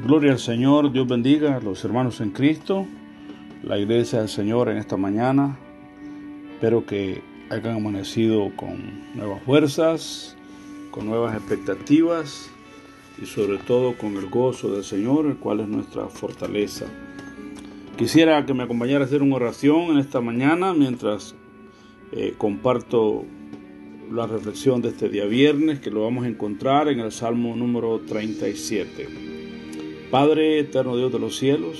Gloria 0.00 0.30
al 0.30 0.38
Señor, 0.38 0.92
Dios 0.92 1.08
bendiga 1.08 1.56
a 1.56 1.60
los 1.60 1.84
hermanos 1.84 2.20
en 2.20 2.30
Cristo, 2.30 2.86
la 3.64 3.78
iglesia 3.78 4.20
del 4.20 4.28
Señor 4.28 4.68
en 4.68 4.76
esta 4.76 4.96
mañana. 4.96 5.58
Espero 6.52 6.86
que 6.86 7.20
hayan 7.50 7.78
amanecido 7.78 8.52
con 8.54 9.16
nuevas 9.16 9.42
fuerzas, 9.42 10.36
con 10.92 11.06
nuevas 11.06 11.34
expectativas 11.34 12.48
y 13.20 13.26
sobre 13.26 13.58
todo 13.58 13.98
con 13.98 14.16
el 14.16 14.30
gozo 14.30 14.72
del 14.72 14.84
Señor, 14.84 15.26
el 15.26 15.36
cual 15.36 15.60
es 15.60 15.68
nuestra 15.68 16.06
fortaleza. 16.06 16.86
Quisiera 17.96 18.46
que 18.46 18.54
me 18.54 18.62
acompañara 18.62 19.02
a 19.02 19.08
hacer 19.08 19.20
una 19.20 19.34
oración 19.34 19.90
en 19.90 19.98
esta 19.98 20.20
mañana 20.20 20.74
mientras 20.74 21.34
eh, 22.12 22.34
comparto 22.38 23.24
la 24.12 24.28
reflexión 24.28 24.80
de 24.80 24.90
este 24.90 25.08
día 25.08 25.24
viernes, 25.24 25.80
que 25.80 25.90
lo 25.90 26.04
vamos 26.04 26.24
a 26.24 26.28
encontrar 26.28 26.86
en 26.86 27.00
el 27.00 27.10
Salmo 27.10 27.56
número 27.56 27.98
37. 28.06 29.37
Padre 30.10 30.58
eterno 30.58 30.96
Dios 30.96 31.12
de 31.12 31.18
los 31.18 31.36
cielos, 31.36 31.78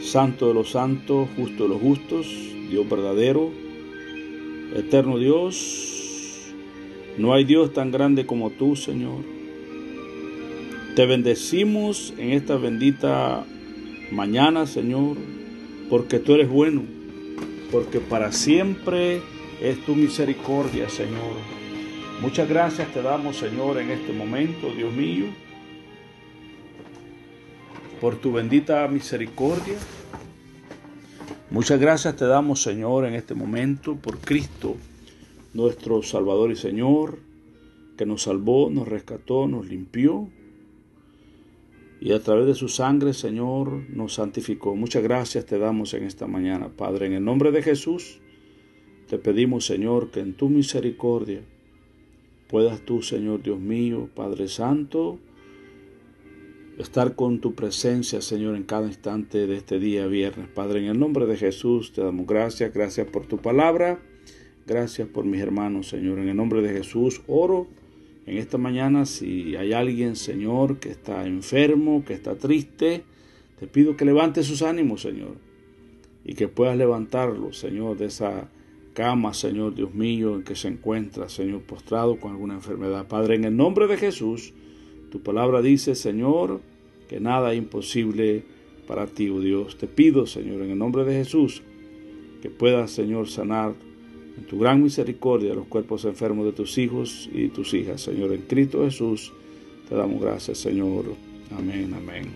Santo 0.00 0.46
de 0.46 0.54
los 0.54 0.70
santos, 0.70 1.28
justo 1.36 1.64
de 1.64 1.68
los 1.70 1.80
justos, 1.80 2.26
Dios 2.70 2.88
verdadero, 2.88 3.50
eterno 4.76 5.18
Dios, 5.18 6.52
no 7.18 7.34
hay 7.34 7.42
Dios 7.44 7.72
tan 7.72 7.90
grande 7.90 8.24
como 8.24 8.50
tú, 8.50 8.76
Señor. 8.76 9.24
Te 10.94 11.06
bendecimos 11.06 12.14
en 12.18 12.30
esta 12.30 12.56
bendita 12.56 13.44
mañana, 14.12 14.66
Señor, 14.66 15.16
porque 15.90 16.20
tú 16.20 16.34
eres 16.34 16.48
bueno, 16.48 16.82
porque 17.72 17.98
para 17.98 18.30
siempre 18.30 19.20
es 19.60 19.84
tu 19.84 19.96
misericordia, 19.96 20.88
Señor. 20.88 21.34
Muchas 22.20 22.48
gracias 22.48 22.92
te 22.94 23.02
damos, 23.02 23.36
Señor, 23.36 23.78
en 23.78 23.90
este 23.90 24.12
momento, 24.12 24.72
Dios 24.76 24.92
mío, 24.92 25.26
por 28.00 28.16
tu 28.16 28.32
bendita 28.32 28.86
misericordia. 28.88 29.76
Muchas 31.50 31.80
gracias 31.80 32.16
te 32.16 32.26
damos, 32.26 32.62
Señor, 32.62 33.06
en 33.06 33.14
este 33.14 33.34
momento, 33.34 33.96
por 33.96 34.18
Cristo, 34.18 34.76
nuestro 35.54 36.02
Salvador 36.02 36.50
y 36.50 36.56
Señor, 36.56 37.18
que 37.96 38.06
nos 38.06 38.22
salvó, 38.22 38.70
nos 38.70 38.86
rescató, 38.86 39.48
nos 39.48 39.66
limpió 39.66 40.28
y 42.00 42.12
a 42.12 42.22
través 42.22 42.46
de 42.46 42.54
su 42.54 42.68
sangre, 42.68 43.12
Señor, 43.12 43.84
nos 43.90 44.14
santificó. 44.14 44.76
Muchas 44.76 45.02
gracias 45.02 45.46
te 45.46 45.58
damos 45.58 45.94
en 45.94 46.04
esta 46.04 46.26
mañana, 46.26 46.68
Padre. 46.68 47.06
En 47.06 47.14
el 47.14 47.24
nombre 47.24 47.50
de 47.50 47.62
Jesús, 47.62 48.20
te 49.08 49.18
pedimos, 49.18 49.66
Señor, 49.66 50.10
que 50.10 50.20
en 50.20 50.34
tu 50.34 50.48
misericordia 50.48 51.42
puedas 52.48 52.82
tú, 52.82 53.02
Señor 53.02 53.42
Dios 53.42 53.58
mío, 53.58 54.08
Padre 54.14 54.48
Santo, 54.48 55.18
estar 56.78 57.16
con 57.16 57.40
tu 57.40 57.54
presencia, 57.54 58.20
Señor, 58.22 58.56
en 58.56 58.62
cada 58.62 58.86
instante 58.86 59.46
de 59.46 59.56
este 59.56 59.78
día 59.78 60.06
viernes. 60.06 60.48
Padre, 60.48 60.80
en 60.80 60.86
el 60.86 60.98
nombre 60.98 61.26
de 61.26 61.36
Jesús 61.36 61.92
te 61.92 62.02
damos 62.02 62.26
gracias, 62.26 62.72
gracias 62.72 63.06
por 63.08 63.26
tu 63.26 63.38
palabra, 63.38 63.98
gracias 64.66 65.08
por 65.08 65.24
mis 65.24 65.40
hermanos, 65.40 65.88
Señor. 65.88 66.20
En 66.20 66.28
el 66.28 66.36
nombre 66.36 66.62
de 66.62 66.70
Jesús 66.70 67.20
oro 67.26 67.66
en 68.26 68.36
esta 68.36 68.58
mañana, 68.58 69.06
si 69.06 69.56
hay 69.56 69.72
alguien, 69.72 70.14
Señor, 70.14 70.78
que 70.78 70.90
está 70.90 71.26
enfermo, 71.26 72.04
que 72.06 72.12
está 72.12 72.36
triste, 72.36 73.02
te 73.58 73.66
pido 73.66 73.96
que 73.96 74.04
levante 74.04 74.42
sus 74.42 74.62
ánimos, 74.62 75.02
Señor, 75.02 75.36
y 76.24 76.34
que 76.34 76.46
puedas 76.46 76.76
levantarlo, 76.76 77.52
Señor, 77.52 77.96
de 77.96 78.06
esa 78.06 78.50
cama, 78.92 79.32
Señor 79.32 79.74
Dios 79.74 79.94
mío, 79.94 80.36
en 80.36 80.44
que 80.44 80.54
se 80.54 80.68
encuentra, 80.68 81.28
Señor, 81.28 81.62
postrado 81.62 82.20
con 82.20 82.32
alguna 82.32 82.54
enfermedad. 82.54 83.08
Padre, 83.08 83.36
en 83.36 83.44
el 83.44 83.56
nombre 83.56 83.86
de 83.86 83.96
Jesús, 83.96 84.52
tu 85.10 85.20
palabra 85.20 85.62
dice, 85.62 85.94
Señor, 85.94 86.60
que 87.08 87.20
nada 87.20 87.52
es 87.52 87.58
imposible 87.58 88.44
para 88.86 89.06
ti, 89.06 89.28
oh 89.28 89.40
Dios. 89.40 89.76
Te 89.76 89.86
pido, 89.86 90.26
Señor, 90.26 90.62
en 90.62 90.70
el 90.70 90.78
nombre 90.78 91.04
de 91.04 91.14
Jesús, 91.14 91.62
que 92.42 92.50
puedas, 92.50 92.90
Señor, 92.90 93.28
sanar 93.28 93.74
en 94.36 94.44
tu 94.44 94.58
gran 94.58 94.82
misericordia 94.82 95.54
los 95.54 95.66
cuerpos 95.66 96.04
enfermos 96.04 96.46
de 96.46 96.52
tus 96.52 96.78
hijos 96.78 97.28
y 97.32 97.48
tus 97.48 97.74
hijas, 97.74 98.00
Señor, 98.00 98.32
en 98.32 98.42
Cristo 98.42 98.84
Jesús. 98.84 99.32
Te 99.88 99.94
damos 99.94 100.20
gracias, 100.20 100.58
Señor. 100.58 101.06
Amén, 101.56 101.92
amén. 101.94 102.32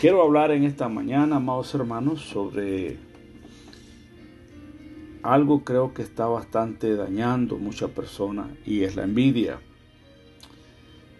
Quiero 0.00 0.22
hablar 0.22 0.52
en 0.52 0.64
esta 0.64 0.88
mañana, 0.88 1.36
amados 1.36 1.74
hermanos, 1.74 2.20
sobre 2.20 2.96
algo 5.22 5.64
creo 5.64 5.92
que 5.92 6.02
está 6.02 6.26
bastante 6.26 6.94
dañando 6.94 7.56
a 7.56 7.58
muchas 7.58 7.90
personas 7.90 8.48
y 8.64 8.82
es 8.82 8.94
la 8.96 9.04
envidia. 9.04 9.58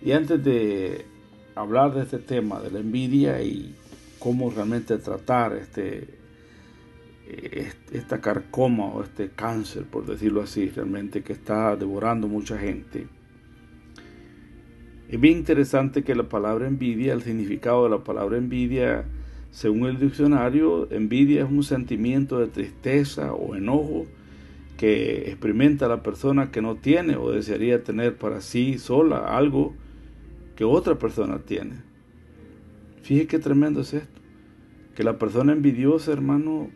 Y 0.03 0.13
antes 0.13 0.43
de 0.43 1.05
hablar 1.55 1.95
de 1.95 2.03
este 2.03 2.19
tema, 2.19 2.61
de 2.61 2.71
la 2.71 2.79
envidia 2.79 3.43
y 3.43 3.75
cómo 4.19 4.51
realmente 4.51 4.99
tratar 4.99 5.55
este, 5.55 6.07
esta 7.93 8.21
carcoma 8.21 8.87
o 8.87 9.03
este 9.03 9.31
cáncer, 9.31 9.85
por 9.85 10.07
decirlo 10.07 10.43
así, 10.43 10.69
realmente 10.69 11.23
que 11.23 11.33
está 11.33 11.77
devorando 11.77 12.29
mucha 12.29 12.59
gente. 12.59 13.07
Es 15.09 15.19
bien 15.19 15.39
interesante 15.39 16.05
que 16.05 16.15
la 16.15 16.29
palabra 16.29 16.67
envidia, 16.67 17.13
el 17.15 17.23
significado 17.23 17.85
de 17.85 17.91
la 17.91 18.05
palabra 18.05 18.37
envidia, 18.37 19.07
según 19.51 19.87
el 19.87 19.99
diccionario, 19.99 20.91
envidia 20.93 21.45
es 21.45 21.51
un 21.51 21.63
sentimiento 21.63 22.39
de 22.39 22.49
tristeza 22.49 23.33
o 23.33 23.55
enojo 23.57 24.07
que 24.77 25.31
experimenta 25.31 25.89
la 25.89 26.03
persona 26.03 26.51
que 26.51 26.63
no 26.63 26.77
tiene 26.77 27.17
o 27.17 27.33
desearía 27.33 27.83
tener 27.83 28.17
para 28.17 28.41
sí 28.41 28.79
sola 28.79 29.37
algo 29.37 29.75
que 30.59 30.65
otra 30.65 30.99
persona 30.99 31.39
tiene. 31.39 31.77
Fíjese 33.03 33.29
qué 33.29 33.39
tremendo 33.39 33.83
es 33.83 33.95
esto. 33.95 34.21
Que 34.97 35.05
la 35.05 35.17
persona 35.17 35.53
envidiosa, 35.53 36.11
hermano, 36.11 36.69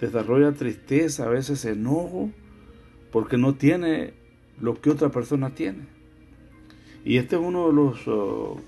desarrolla 0.00 0.52
tristeza, 0.52 1.24
a 1.24 1.28
veces 1.28 1.64
enojo, 1.64 2.30
porque 3.10 3.36
no 3.36 3.56
tiene 3.56 4.14
lo 4.60 4.80
que 4.80 4.90
otra 4.90 5.08
persona 5.08 5.56
tiene. 5.56 5.86
Y 7.04 7.16
este 7.16 7.34
es 7.34 7.42
uno 7.42 7.66
de 7.66 7.72
los 7.72 8.06
uh, 8.06 8.60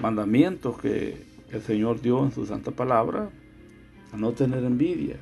mandamientos 0.00 0.80
que 0.80 1.16
el 1.50 1.60
Señor 1.62 2.00
dio 2.00 2.22
en 2.22 2.30
su 2.30 2.46
santa 2.46 2.70
palabra, 2.70 3.30
a 4.12 4.16
no 4.16 4.30
tener 4.30 4.62
envidia. 4.62 5.16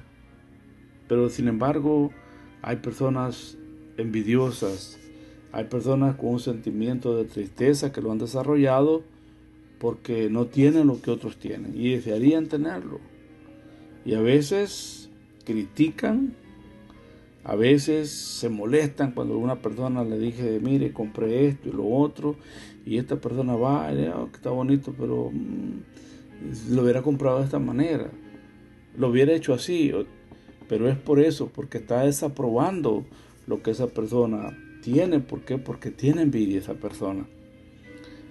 Pero 1.09 1.31
sin 1.31 1.48
embargo, 1.48 2.10
hay 2.60 2.76
personas 2.76 3.56
envidiosas, 3.97 5.00
hay 5.52 5.64
personas 5.64 6.16
con 6.16 6.30
un 6.30 6.40
sentimiento 6.40 7.16
de 7.16 7.24
tristeza 7.24 7.92
que 7.92 8.00
lo 8.00 8.12
han 8.12 8.18
desarrollado 8.18 9.02
porque 9.78 10.28
no 10.30 10.46
tienen 10.46 10.86
lo 10.86 11.00
que 11.00 11.10
otros 11.10 11.36
tienen 11.36 11.72
y 11.74 11.90
desearían 11.90 12.46
tenerlo. 12.46 13.00
Y 14.04 14.14
a 14.14 14.20
veces 14.20 15.10
critican, 15.44 16.34
a 17.44 17.56
veces 17.56 18.10
se 18.10 18.48
molestan 18.48 19.12
cuando 19.12 19.38
una 19.38 19.56
persona 19.56 20.04
le 20.04 20.18
dije, 20.18 20.60
mire, 20.62 20.92
compré 20.92 21.46
esto 21.46 21.68
y 21.68 21.72
lo 21.72 21.86
otro, 21.86 22.36
y 22.84 22.98
esta 22.98 23.16
persona 23.16 23.54
va, 23.54 23.92
y, 23.92 24.06
oh, 24.08 24.28
está 24.32 24.50
bonito, 24.50 24.94
pero 24.98 25.30
mm, 25.32 26.74
lo 26.74 26.82
hubiera 26.82 27.02
comprado 27.02 27.38
de 27.38 27.44
esta 27.44 27.58
manera, 27.58 28.10
lo 28.96 29.08
hubiera 29.08 29.32
hecho 29.32 29.54
así, 29.54 29.92
pero 30.68 30.88
es 30.88 30.96
por 30.96 31.20
eso, 31.20 31.48
porque 31.48 31.78
está 31.78 32.02
desaprobando 32.02 33.04
lo 33.46 33.62
que 33.62 33.70
esa 33.70 33.88
persona 33.88 34.56
tiene, 34.86 35.19
¿por 35.19 35.41
qué? 35.41 35.58
Porque 35.58 35.91
tiene 35.91 36.22
envidia 36.22 36.60
esa 36.60 36.74
persona. 36.74 37.26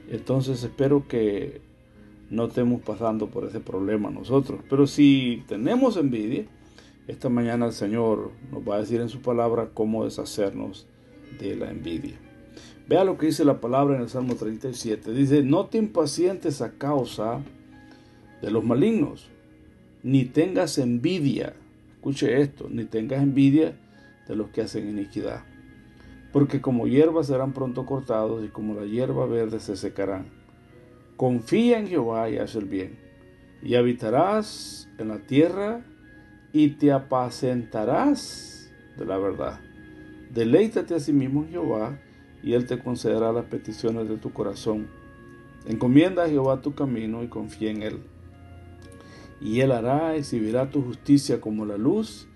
Entonces 0.09 0.63
espero 0.63 1.05
que 1.05 1.59
no 2.29 2.45
estemos 2.45 2.81
pasando 2.81 3.27
por 3.27 3.43
ese 3.43 3.59
problema 3.59 4.09
nosotros, 4.09 4.61
pero 4.69 4.87
si 4.87 5.43
tenemos 5.49 5.97
envidia, 5.97 6.45
esta 7.09 7.27
mañana 7.27 7.65
el 7.65 7.73
Señor 7.73 8.31
nos 8.53 8.63
va 8.63 8.75
a 8.75 8.79
decir 8.79 9.01
en 9.01 9.09
su 9.09 9.21
palabra 9.21 9.71
cómo 9.73 10.05
deshacernos 10.05 10.87
de 11.41 11.57
la 11.57 11.69
envidia. 11.69 12.15
Vea 12.87 13.03
lo 13.03 13.17
que 13.17 13.25
dice 13.25 13.43
la 13.43 13.59
palabra 13.59 13.97
en 13.97 14.03
el 14.03 14.09
Salmo 14.09 14.35
37. 14.35 15.11
Dice, 15.11 15.43
no 15.43 15.65
te 15.65 15.77
impacientes 15.77 16.61
a 16.61 16.77
causa 16.77 17.41
de 18.41 18.49
los 18.49 18.63
malignos, 18.63 19.29
ni 20.03 20.23
tengas 20.23 20.77
envidia. 20.77 21.53
Escuche 21.95 22.39
esto, 22.39 22.69
ni 22.71 22.85
tengas 22.85 23.21
envidia 23.21 23.77
de 24.25 24.35
los 24.37 24.51
que 24.51 24.61
hacen 24.61 24.87
iniquidad. 24.87 25.43
Porque 26.35 26.59
como 26.59 26.85
hierba 26.85 27.23
serán 27.23 27.53
pronto 27.53 27.85
cortados 27.85 28.43
y 28.43 28.49
como 28.49 28.73
la 28.73 28.85
hierba 28.85 29.25
verde 29.25 29.61
se 29.61 29.77
secarán. 29.77 30.25
Confía 31.15 31.79
en 31.79 31.87
Jehová 31.87 32.29
y 32.29 32.39
haz 32.39 32.55
el 32.55 32.65
bien, 32.65 32.99
y 33.63 33.75
habitarás 33.75 34.89
en 34.97 35.07
la 35.07 35.19
tierra 35.19 35.85
y 36.51 36.71
te 36.71 36.91
apacentarás 36.91 38.69
de 38.97 39.05
la 39.05 39.17
verdad. 39.17 39.61
Deleítate 40.29 40.95
a 40.95 40.99
sí 40.99 41.13
mismo 41.13 41.43
en 41.43 41.51
Jehová 41.51 41.99
y 42.43 42.51
Él 42.51 42.65
te 42.65 42.79
concederá 42.79 43.31
las 43.31 43.45
peticiones 43.45 44.09
de 44.09 44.17
tu 44.17 44.33
corazón. 44.33 44.87
Encomienda 45.65 46.25
a 46.25 46.27
Jehová 46.27 46.61
tu 46.61 46.75
camino 46.75 47.23
y 47.23 47.29
confía 47.29 47.71
en 47.71 47.81
Él. 47.81 47.99
Y 49.39 49.61
Él 49.61 49.71
hará, 49.71 50.17
exhibirá 50.17 50.69
tu 50.69 50.81
justicia 50.81 51.39
como 51.39 51.65
la 51.65 51.77
luz 51.77 52.27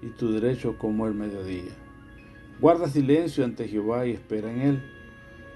y 0.00 0.10
tu 0.10 0.30
derecho 0.30 0.78
como 0.78 1.08
el 1.08 1.14
mediodía. 1.14 1.87
Guarda 2.60 2.88
silencio 2.88 3.44
ante 3.44 3.68
Jehová 3.68 4.06
y 4.06 4.12
espera 4.12 4.50
en 4.50 4.60
Él. 4.60 4.82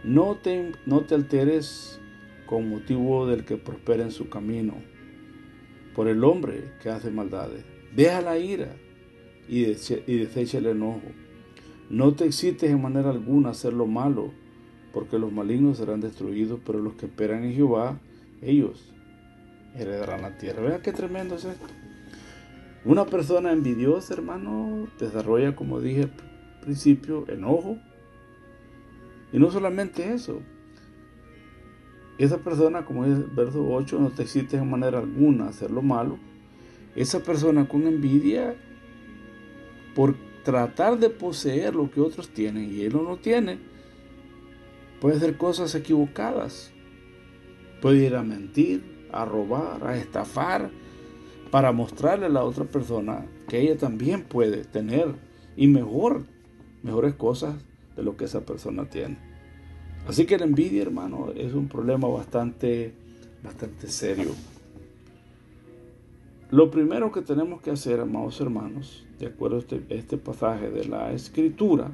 No 0.05 0.37
te, 0.37 0.73
no 0.87 1.01
te 1.01 1.17
alteres 1.17 2.01
con 2.47 2.69
motivo 2.69 3.27
del 3.27 3.45
que 3.45 3.57
prospera 3.57 4.05
en 4.05 4.13
su 4.13 4.29
camino, 4.29 4.75
por 5.97 6.07
el 6.07 6.23
hombre 6.23 6.73
que 6.81 6.91
hace 6.91 7.11
maldades. 7.11 7.65
Deja 7.95 8.21
la 8.21 8.39
ira 8.39 8.77
y, 9.49 9.65
desecha 9.65 10.59
el 10.59 10.67
enojo. 10.67 11.03
No 11.91 12.15
te 12.15 12.25
excites 12.25 12.71
en 12.71 12.81
manera 12.81 13.11
alguna 13.11 13.49
a 13.49 13.53
hacer 13.53 13.73
lo 13.73 13.87
malo, 13.87 14.31
porque 14.93 15.19
los 15.19 15.33
malignos 15.33 15.79
serán 15.79 16.01
destruidos, 16.01 16.61
pero 16.65 16.79
los 16.79 16.95
que 16.95 17.07
esperan 17.07 17.43
en 17.45 17.55
Jehová, 17.55 17.99
ellos 18.43 18.93
heredarán 19.75 20.23
la 20.23 20.39
tierra. 20.39 20.63
Vea 20.63 20.83
qué 20.83 20.93
tremendo 20.93 21.35
es 21.35 21.47
esto. 21.47 21.67
Una 22.85 23.07
persona 23.07 23.51
envidiosa, 23.51 24.15
hermano, 24.15 24.89
desarrolla, 24.99 25.57
como 25.57 25.81
dije 25.81 26.09
principio, 26.63 27.27
enojo. 27.29 27.79
Y 29.33 29.39
no 29.39 29.51
solamente 29.51 30.13
eso. 30.13 30.41
Esa 32.19 32.39
persona, 32.39 32.85
como 32.85 33.05
dice 33.05 33.23
el 33.23 33.31
verso 33.31 33.67
8, 33.69 33.99
no 33.99 34.11
te 34.11 34.23
existe 34.23 34.57
en 34.57 34.71
manera 34.71 34.99
alguna 34.99 35.49
hacer 35.49 35.71
lo 35.71 35.83
malo. 35.83 36.19
Esa 36.95 37.21
persona 37.21 37.67
con 37.69 37.87
envidia, 37.87 38.55
por 39.95 40.15
tratar 40.45 40.99
de 40.99 41.11
poseer 41.11 41.75
lo 41.75 41.91
que 41.91 42.01
otros 42.01 42.29
tienen 42.29 42.73
y 42.73 42.83
él 42.83 42.95
no 42.95 43.17
tiene, 43.17 43.59
puede 45.01 45.17
hacer 45.17 45.37
cosas 45.37 45.75
equivocadas. 45.75 46.71
Puede 47.81 48.07
ir 48.07 48.15
a 48.15 48.23
mentir, 48.23 49.09
a 49.11 49.25
robar, 49.25 49.85
a 49.85 49.97
estafar, 49.97 50.71
para 51.51 51.71
mostrarle 51.71 52.27
a 52.27 52.31
la 52.31 52.45
otra 52.45 52.65
persona 52.65 53.27
que 53.47 53.61
ella 53.61 53.77
también 53.77 54.23
puede 54.23 54.65
tener 54.65 55.15
y 55.55 55.67
mejor, 55.67 56.25
mejores 56.83 57.15
cosas 57.15 57.57
de 57.97 58.03
lo 58.03 58.17
que 58.17 58.25
esa 58.25 58.41
persona 58.41 58.89
tiene. 58.89 59.19
Así 60.07 60.27
que 60.27 60.39
la 60.39 60.45
envidia, 60.45 60.83
hermano, 60.83 61.33
es 61.35 61.55
un 61.55 61.69
problema 61.69 62.09
bastante, 62.09 62.93
bastante 63.43 63.89
serio. 63.89 64.33
Lo 66.51 66.71
primero 66.71 67.13
que 67.13 67.23
tenemos 67.23 67.63
que 67.63 67.71
hacer, 67.71 68.01
amados 68.01 68.41
hermanos, 68.41 69.07
de 69.19 69.27
acuerdo 69.27 69.57
a 69.57 69.61
este, 69.61 69.83
este 69.89 70.19
pasaje 70.19 70.71
de 70.71 70.85
la 70.85 71.13
escritura, 71.13 71.93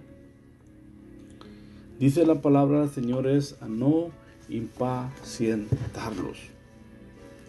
dice 2.00 2.26
la 2.26 2.40
palabra 2.40 2.80
del 2.80 2.90
Señor 2.90 3.28
es 3.28 3.56
a 3.60 3.68
no 3.68 4.10
impacientarlos. 4.48 6.38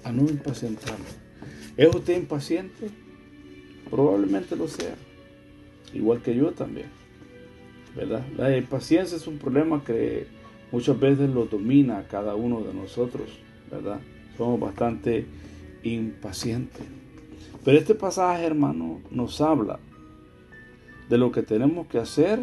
A 0.04 0.12
no 0.12 0.24
impacientarlos. 0.24 1.18
¿Es 1.78 1.96
usted 1.96 2.18
impaciente? 2.18 2.90
Probablemente 3.90 4.56
lo 4.56 4.68
sea. 4.68 4.96
Igual 5.94 6.22
que 6.22 6.36
yo 6.36 6.52
también. 6.52 6.99
La 8.38 8.56
impaciencia 8.56 9.18
es 9.18 9.28
un 9.28 9.38
problema 9.38 9.84
que 9.84 10.28
muchas 10.72 11.00
veces 11.00 11.30
lo 11.30 11.46
domina 11.46 12.00
a 12.00 12.08
cada 12.08 12.36
uno 12.36 12.62
de 12.62 12.74
nosotros. 12.74 13.30
¿Verdad? 13.70 14.00
Somos 14.38 14.60
bastante 14.60 15.26
impacientes. 15.84 16.86
Pero 17.64 17.78
este 17.78 17.96
pasaje, 17.96 18.46
hermano, 18.46 19.02
nos 19.12 19.42
habla 19.42 19.80
de 21.10 21.18
lo 21.18 21.32
que 21.32 21.44
tenemos 21.44 21.88
que 21.88 21.98
hacer 21.98 22.40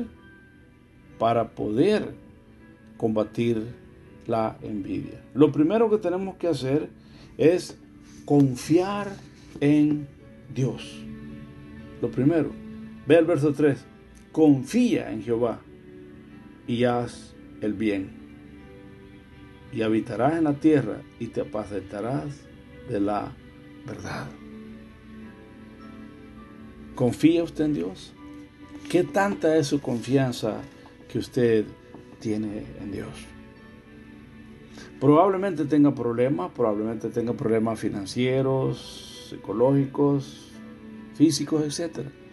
para 1.18 1.48
poder 1.48 2.14
combatir 2.96 3.62
la 4.26 4.56
envidia. 4.62 5.22
Lo 5.34 5.52
primero 5.52 5.88
que 5.88 5.98
tenemos 5.98 6.36
que 6.36 6.48
hacer 6.48 6.88
es 7.38 7.78
confiar 8.24 9.08
en 9.60 10.06
Dios. 10.54 11.02
Lo 12.02 12.10
primero, 12.10 12.50
ve 13.06 13.16
el 13.16 13.24
verso 13.24 13.52
3, 13.52 13.84
confía 14.36 15.10
en 15.10 15.22
Jehová 15.22 15.60
y 16.66 16.84
haz 16.84 17.34
el 17.62 17.72
bien. 17.72 18.10
Y 19.72 19.80
habitarás 19.80 20.36
en 20.36 20.44
la 20.44 20.52
tierra 20.52 21.00
y 21.18 21.28
te 21.28 21.40
apacentarás 21.40 22.42
de 22.86 23.00
la 23.00 23.32
verdad. 23.86 24.26
¿Confía 26.94 27.44
usted 27.44 27.64
en 27.64 27.72
Dios? 27.72 28.12
¿Qué 28.90 29.04
tanta 29.04 29.56
es 29.56 29.68
su 29.68 29.80
confianza 29.80 30.60
que 31.10 31.18
usted 31.18 31.64
tiene 32.20 32.66
en 32.82 32.92
Dios? 32.92 33.08
Probablemente 35.00 35.64
tenga 35.64 35.94
problemas, 35.94 36.50
probablemente 36.52 37.08
tenga 37.08 37.32
problemas 37.32 37.80
financieros, 37.80 39.28
psicológicos, 39.30 40.52
físicos, 41.14 41.80
etc. 41.80 42.25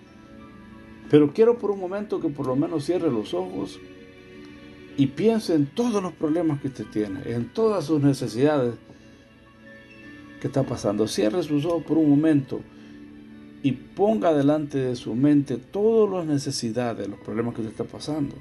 Pero 1.14 1.32
quiero 1.32 1.60
por 1.60 1.70
un 1.70 1.80
momento 1.80 2.20
que 2.20 2.30
por 2.30 2.48
lo 2.48 2.56
menos 2.56 2.86
cierre 2.86 3.12
los 3.12 3.36
ojos 3.36 3.80
y 4.98 5.06
piense 5.06 5.54
en 5.54 5.68
todos 5.68 6.02
los 6.02 6.12
problemas 6.14 6.60
que 6.60 6.70
usted 6.70 6.88
tiene, 6.88 7.20
en 7.26 7.54
todas 7.54 7.86
sus 7.86 8.02
necesidades 8.02 8.74
que 10.42 10.48
está 10.48 10.64
pasando. 10.64 11.08
Cierre 11.08 11.44
sus 11.44 11.66
ojos 11.66 11.84
por 11.84 12.00
un 12.00 12.10
momento 12.10 12.62
y 13.62 13.74
ponga 13.74 14.34
delante 14.34 14.80
de 14.80 14.96
su 14.96 15.14
mente 15.14 15.58
todas 15.58 16.10
las 16.10 16.26
necesidades, 16.26 17.08
los 17.08 17.20
problemas 17.20 17.54
que 17.54 17.62
usted 17.62 17.74
está 17.74 17.84
pasando. 17.84 18.36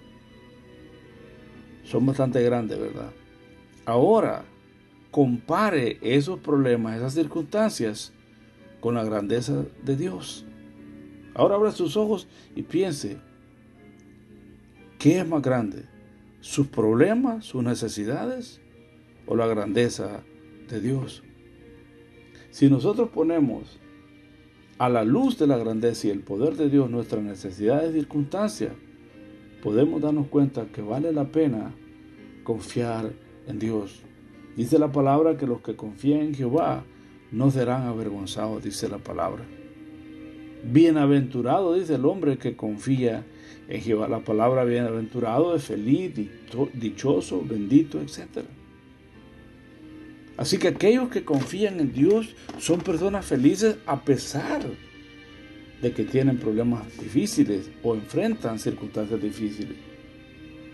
Son 1.84 2.06
bastante 2.06 2.42
grandes, 2.42 2.80
¿verdad? 2.80 3.10
Ahora, 3.84 4.46
compare 5.10 5.98
esos 6.00 6.40
problemas, 6.40 6.96
esas 6.96 7.12
circunstancias 7.12 8.14
con 8.80 8.94
la 8.94 9.04
grandeza 9.04 9.62
de 9.82 9.94
Dios. 9.94 10.46
Ahora 11.34 11.54
abra 11.54 11.72
sus 11.72 11.96
ojos 11.96 12.28
y 12.54 12.62
piense, 12.62 13.18
¿qué 14.98 15.20
es 15.20 15.26
más 15.26 15.42
grande? 15.42 15.84
¿Sus 16.40 16.66
problemas, 16.66 17.46
sus 17.46 17.62
necesidades 17.62 18.60
o 19.26 19.36
la 19.36 19.46
grandeza 19.46 20.22
de 20.68 20.80
Dios? 20.80 21.22
Si 22.50 22.68
nosotros 22.68 23.08
ponemos 23.10 23.78
a 24.78 24.88
la 24.88 25.04
luz 25.04 25.38
de 25.38 25.46
la 25.46 25.56
grandeza 25.56 26.08
y 26.08 26.10
el 26.10 26.20
poder 26.20 26.56
de 26.56 26.68
Dios 26.68 26.90
nuestras 26.90 27.22
necesidades 27.22 27.94
y 27.94 28.00
circunstancias, 28.00 28.72
podemos 29.62 30.02
darnos 30.02 30.26
cuenta 30.26 30.66
que 30.66 30.82
vale 30.82 31.12
la 31.12 31.24
pena 31.24 31.72
confiar 32.42 33.12
en 33.46 33.58
Dios. 33.58 34.02
Dice 34.56 34.78
la 34.78 34.92
palabra 34.92 35.36
que 35.36 35.46
los 35.46 35.62
que 35.62 35.76
confían 35.76 36.20
en 36.20 36.34
Jehová 36.34 36.84
no 37.30 37.50
serán 37.50 37.84
avergonzados, 37.84 38.62
dice 38.62 38.88
la 38.88 38.98
palabra. 38.98 39.44
Bienaventurado, 40.64 41.74
dice 41.74 41.96
el 41.96 42.04
hombre 42.04 42.38
que 42.38 42.56
confía 42.56 43.24
en 43.68 43.80
Jehová. 43.80 44.08
La 44.08 44.20
palabra 44.20 44.64
bienaventurado 44.64 45.54
es 45.54 45.64
feliz, 45.64 46.12
dichoso, 46.74 47.42
bendito, 47.44 48.00
etc. 48.00 48.44
Así 50.36 50.58
que 50.58 50.68
aquellos 50.68 51.08
que 51.08 51.24
confían 51.24 51.80
en 51.80 51.92
Dios 51.92 52.34
son 52.58 52.80
personas 52.80 53.24
felices 53.26 53.76
a 53.86 54.02
pesar 54.02 54.62
de 55.80 55.92
que 55.92 56.04
tienen 56.04 56.38
problemas 56.38 56.86
difíciles 56.98 57.70
o 57.82 57.94
enfrentan 57.94 58.58
circunstancias 58.58 59.20
difíciles 59.20 59.92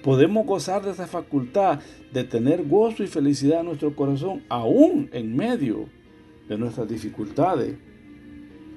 podemos 0.02 0.46
gozar 0.46 0.82
de 0.82 0.92
esa 0.92 1.06
facultad 1.06 1.80
de 2.12 2.24
tener 2.24 2.66
gozo 2.66 3.02
y 3.02 3.06
felicidad 3.06 3.60
en 3.60 3.66
nuestro 3.66 3.94
corazón, 3.94 4.42
aún 4.48 5.10
en 5.12 5.36
medio 5.36 5.86
de 6.48 6.56
nuestras 6.56 6.88
dificultades, 6.88 7.74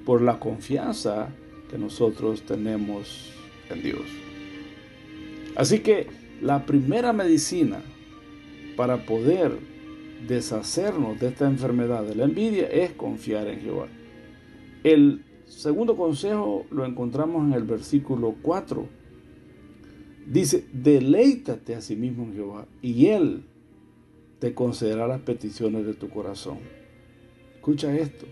por 0.04 0.22
la 0.22 0.38
confianza 0.38 1.28
que 1.70 1.78
nosotros 1.78 2.42
tenemos 2.42 3.32
en 3.70 3.82
Dios. 3.82 4.02
Así 5.56 5.80
que 5.80 6.06
la 6.40 6.66
primera 6.66 7.12
medicina 7.12 7.80
para 8.76 9.04
poder 9.06 9.52
deshacernos 10.26 11.20
de 11.20 11.28
esta 11.28 11.46
enfermedad 11.46 12.04
de 12.04 12.14
la 12.14 12.24
envidia 12.24 12.66
es 12.66 12.92
confiar 12.92 13.48
en 13.48 13.60
Jehová. 13.60 13.88
El 14.84 15.24
segundo 15.46 15.96
consejo 15.96 16.66
lo 16.70 16.84
encontramos 16.84 17.46
en 17.46 17.52
el 17.52 17.64
versículo 17.64 18.34
4 18.42 19.02
Dice, 20.26 20.64
deleítate 20.72 21.74
a 21.74 21.80
sí 21.80 21.96
mismo 21.96 22.24
en 22.24 22.34
Jehová 22.34 22.66
y 22.80 23.06
Él 23.06 23.44
te 24.38 24.54
concederá 24.54 25.06
las 25.06 25.20
peticiones 25.20 25.84
de 25.84 25.94
tu 25.94 26.08
corazón. 26.08 26.58
Escucha 27.56 27.96
esto. 27.96 28.26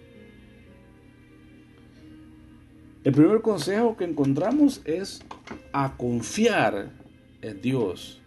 El 3.03 3.13
primer 3.13 3.41
consejo 3.41 3.97
que 3.97 4.05
encontramos 4.05 4.83
es 4.85 5.23
a 5.73 5.97
confiar 5.97 6.91
en 7.41 7.63
Dios. 7.63 8.21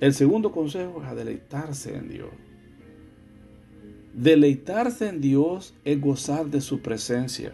El 0.00 0.14
segundo 0.14 0.52
consejo 0.52 1.02
es 1.02 1.08
a 1.08 1.14
deleitarse 1.16 1.96
en 1.96 2.08
Dios. 2.08 2.30
Deleitarse 4.14 5.08
en 5.08 5.20
Dios 5.20 5.74
es 5.84 6.00
gozar 6.00 6.46
de 6.46 6.60
su 6.60 6.82
presencia. 6.82 7.52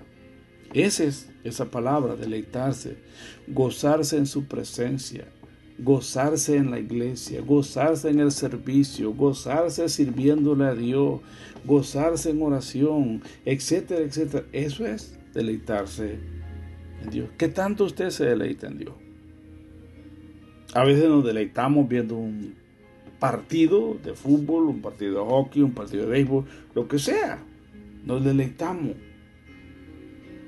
Esa 0.74 1.04
es 1.04 1.30
esa 1.42 1.70
palabra, 1.70 2.16
deleitarse, 2.16 2.98
gozarse 3.46 4.18
en 4.18 4.26
su 4.26 4.44
presencia, 4.44 5.24
gozarse 5.78 6.56
en 6.56 6.70
la 6.70 6.80
iglesia, 6.80 7.40
gozarse 7.40 8.10
en 8.10 8.20
el 8.20 8.32
servicio, 8.32 9.14
gozarse 9.14 9.88
sirviéndole 9.88 10.66
a 10.66 10.74
Dios, 10.74 11.22
gozarse 11.64 12.28
en 12.28 12.42
oración, 12.42 13.22
etcétera, 13.46 14.02
etcétera. 14.02 14.44
Eso 14.52 14.84
es 14.84 15.17
deleitarse 15.32 16.18
en 17.02 17.10
Dios. 17.10 17.30
¿Qué 17.36 17.48
tanto 17.48 17.84
usted 17.84 18.10
se 18.10 18.26
deleita 18.26 18.66
en 18.66 18.78
Dios? 18.78 18.94
A 20.74 20.84
veces 20.84 21.08
nos 21.08 21.24
deleitamos 21.24 21.88
viendo 21.88 22.16
un 22.16 22.54
partido 23.18 23.96
de 24.02 24.14
fútbol, 24.14 24.64
un 24.64 24.80
partido 24.80 25.24
de 25.24 25.30
hockey, 25.30 25.62
un 25.62 25.72
partido 25.72 26.04
de 26.04 26.10
béisbol, 26.10 26.44
lo 26.74 26.88
que 26.88 26.98
sea. 26.98 27.42
Nos 28.04 28.24
deleitamos. 28.24 28.94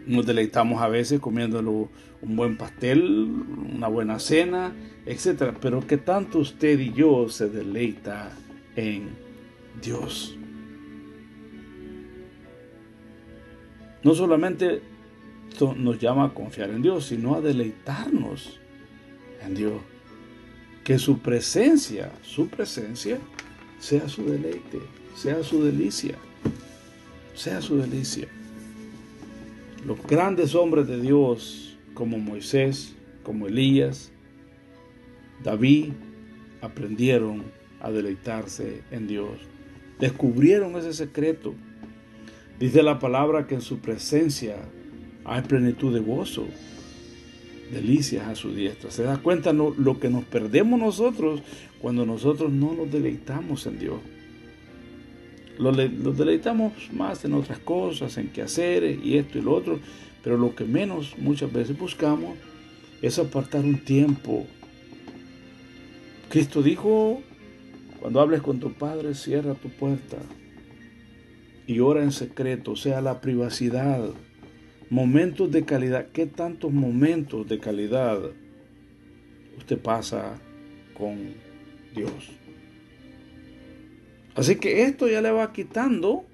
Nos 0.07 0.27
deleitamos 0.27 0.83
a 0.83 0.89
veces 0.89 1.21
comiéndolo 1.21 1.89
un 2.23 2.37
buen 2.37 2.57
pastel, 2.57 3.03
una 3.75 3.89
buena 3.89 4.19
cena, 4.19 4.75
etc. 5.07 5.55
Pero 5.61 5.87
que 5.87 5.97
tanto 5.97 6.39
usted 6.39 6.79
y 6.79 6.93
yo 6.93 7.29
se 7.29 7.49
deleita 7.49 8.31
en 8.77 9.11
Dios. 9.81 10.40
No 14.02 14.14
solamente 14.14 14.83
nos 15.76 15.99
llama 15.99 16.26
a 16.26 16.35
confiar 16.35 16.71
en 16.71 16.83
Dios, 16.83 17.07
sino 17.07 17.35
a 17.35 17.40
deleitarnos 17.40 18.59
en 19.45 19.54
Dios. 19.54 19.80
Que 20.85 20.99
su 20.99 21.19
presencia, 21.19 22.12
su 22.23 22.49
presencia, 22.49 23.19
sea 23.78 24.09
su 24.09 24.25
deleite, 24.25 24.80
sea 25.14 25.42
su 25.42 25.62
delicia, 25.62 26.16
sea 27.35 27.61
su 27.61 27.76
delicia. 27.76 28.28
Los 29.87 30.02
grandes 30.07 30.54
hombres 30.54 30.87
de 30.87 31.00
Dios, 31.00 31.78
como 31.95 32.19
Moisés, 32.19 32.95
como 33.23 33.47
Elías, 33.47 34.12
David, 35.42 35.92
aprendieron 36.61 37.45
a 37.80 37.90
deleitarse 37.90 38.83
en 38.90 39.07
Dios. 39.07 39.40
Descubrieron 39.99 40.76
ese 40.76 40.92
secreto. 40.92 41.54
Dice 42.61 42.83
la 42.83 42.99
palabra 42.99 43.47
que 43.47 43.55
en 43.55 43.62
su 43.62 43.79
presencia 43.79 44.57
hay 45.25 45.40
plenitud 45.40 45.95
de 45.95 46.00
gozo, 46.00 46.47
delicias 47.73 48.29
a 48.29 48.35
su 48.35 48.55
diestra. 48.55 48.90
¿Se 48.90 49.02
da 49.02 49.17
cuenta 49.17 49.55
lo, 49.55 49.75
lo 49.79 49.99
que 49.99 50.11
nos 50.11 50.25
perdemos 50.25 50.79
nosotros 50.79 51.40
cuando 51.81 52.05
nosotros 52.05 52.52
no 52.52 52.75
nos 52.75 52.93
deleitamos 52.93 53.67
en 53.67 53.79
Dios? 53.79 54.00
Los, 55.59 55.75
deleitamos 56.19 56.75
más 56.93 57.25
en 57.25 57.33
otras 57.33 57.61
cosas, 57.61 58.19
en 58.19 58.29
quehaceres 58.29 58.99
y 59.02 59.17
esto 59.17 59.38
y 59.38 59.43
lo 59.43 59.55
otro, 59.55 59.81
pero 60.23 60.37
lo 60.37 60.55
que 60.55 60.64
menos 60.64 61.14
muchas 61.17 61.50
veces 61.50 61.79
buscamos 61.79 62.37
es 63.00 63.19
apartar 63.19 63.64
un 63.64 63.79
tiempo. 63.79 64.47
Cristo 66.29 66.62
dijo, 66.62 67.23
cuando 68.00 68.21
hables 68.21 68.43
con 68.43 68.61
tu 68.61 68.71
Padre, 68.75 69.14
cierra 69.14 69.55
tu 69.55 69.71
puerta 69.71 70.19
y 71.71 71.79
ora 71.79 72.03
en 72.03 72.11
secreto, 72.11 72.73
o 72.73 72.77
sea, 72.77 73.00
la 73.00 73.21
privacidad. 73.21 74.11
Momentos 74.89 75.53
de 75.53 75.65
calidad. 75.65 76.09
¿Qué 76.09 76.27
tantos 76.27 76.73
momentos 76.73 77.49
de 77.49 77.61
calidad 77.61 78.19
usted 79.57 79.79
pasa 79.79 80.37
con 80.99 81.35
Dios? 81.95 82.12
Así 84.35 84.57
que 84.57 84.83
esto 84.83 85.07
ya 85.07 85.23
le 85.23 85.31
va 85.31 85.53
quitando 85.53 86.25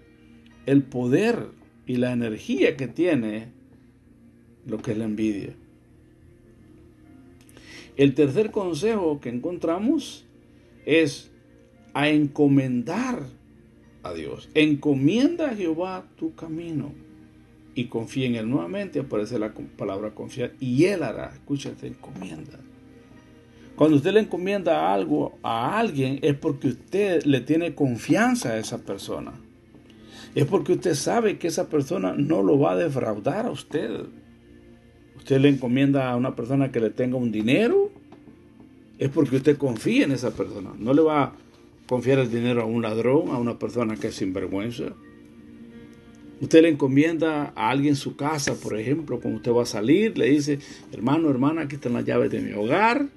el 0.64 0.82
poder 0.84 1.48
y 1.86 1.96
la 1.96 2.12
energía 2.12 2.78
que 2.78 2.88
tiene 2.88 3.48
lo 4.64 4.78
que 4.78 4.92
es 4.92 4.96
la 4.96 5.04
envidia. 5.04 5.52
El 7.98 8.14
tercer 8.14 8.50
consejo 8.50 9.20
que 9.20 9.28
encontramos 9.28 10.24
es 10.86 11.30
a 11.92 12.08
encomendar 12.08 13.35
Dios. 14.12 14.48
Encomienda 14.54 15.50
a 15.50 15.54
Jehová 15.54 16.04
tu 16.16 16.34
camino 16.34 16.92
y 17.74 17.86
confía 17.86 18.26
en 18.26 18.36
Él. 18.36 18.50
Nuevamente 18.50 19.00
aparece 19.00 19.38
la 19.38 19.52
palabra 19.76 20.14
confiar 20.14 20.52
y 20.60 20.84
Él 20.84 21.02
hará. 21.02 21.32
Escúchate, 21.32 21.86
encomienda. 21.86 22.58
Cuando 23.76 23.96
usted 23.96 24.12
le 24.12 24.20
encomienda 24.20 24.92
algo 24.92 25.38
a 25.42 25.78
alguien 25.78 26.18
es 26.22 26.34
porque 26.34 26.68
usted 26.68 27.24
le 27.24 27.42
tiene 27.42 27.74
confianza 27.74 28.50
a 28.50 28.58
esa 28.58 28.78
persona. 28.78 29.32
Es 30.34 30.46
porque 30.46 30.72
usted 30.72 30.94
sabe 30.94 31.38
que 31.38 31.48
esa 31.48 31.68
persona 31.68 32.14
no 32.14 32.42
lo 32.42 32.58
va 32.58 32.72
a 32.72 32.76
defraudar 32.76 33.46
a 33.46 33.50
usted. 33.50 34.06
Usted 35.16 35.40
le 35.40 35.50
encomienda 35.50 36.10
a 36.10 36.16
una 36.16 36.34
persona 36.34 36.72
que 36.72 36.80
le 36.80 36.90
tenga 36.90 37.16
un 37.16 37.32
dinero, 37.32 37.90
es 38.98 39.10
porque 39.10 39.36
usted 39.36 39.58
confía 39.58 40.04
en 40.04 40.12
esa 40.12 40.30
persona. 40.30 40.72
No 40.78 40.94
le 40.94 41.02
va 41.02 41.34
confiar 41.88 42.18
el 42.18 42.30
dinero 42.30 42.62
a 42.62 42.66
un 42.66 42.82
ladrón, 42.82 43.30
a 43.30 43.38
una 43.38 43.58
persona 43.58 43.96
que 43.96 44.08
es 44.08 44.14
sinvergüenza. 44.16 44.94
Usted 46.40 46.62
le 46.62 46.68
encomienda 46.68 47.52
a 47.56 47.70
alguien 47.70 47.96
su 47.96 48.16
casa, 48.16 48.54
por 48.54 48.78
ejemplo, 48.78 49.20
cuando 49.20 49.38
usted 49.38 49.52
va 49.52 49.62
a 49.62 49.66
salir, 49.66 50.18
le 50.18 50.28
dice, 50.28 50.58
hermano, 50.92 51.30
hermana, 51.30 51.62
aquí 51.62 51.76
están 51.76 51.94
las 51.94 52.04
llaves 52.04 52.30
de 52.30 52.40
mi 52.40 52.52
hogar. 52.52 53.08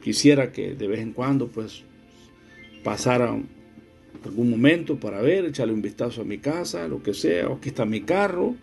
Quisiera 0.00 0.52
que 0.52 0.74
de 0.74 0.86
vez 0.86 1.00
en 1.00 1.12
cuando, 1.12 1.48
pues, 1.48 1.82
pasara 2.84 3.36
algún 4.24 4.50
momento 4.50 4.98
para 4.98 5.20
ver, 5.20 5.44
echarle 5.44 5.74
un 5.74 5.82
vistazo 5.82 6.22
a 6.22 6.24
mi 6.24 6.38
casa, 6.38 6.86
lo 6.86 7.02
que 7.02 7.14
sea, 7.14 7.48
o 7.48 7.56
aquí 7.56 7.70
está 7.70 7.84
mi 7.84 8.02
carro, 8.02 8.54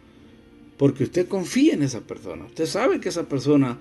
porque 0.77 1.03
usted 1.03 1.27
confía 1.27 1.73
en 1.73 1.83
esa 1.83 2.01
persona. 2.01 2.45
Usted 2.45 2.65
sabe 2.65 2.99
que 2.99 3.09
esa 3.09 3.27
persona, 3.27 3.79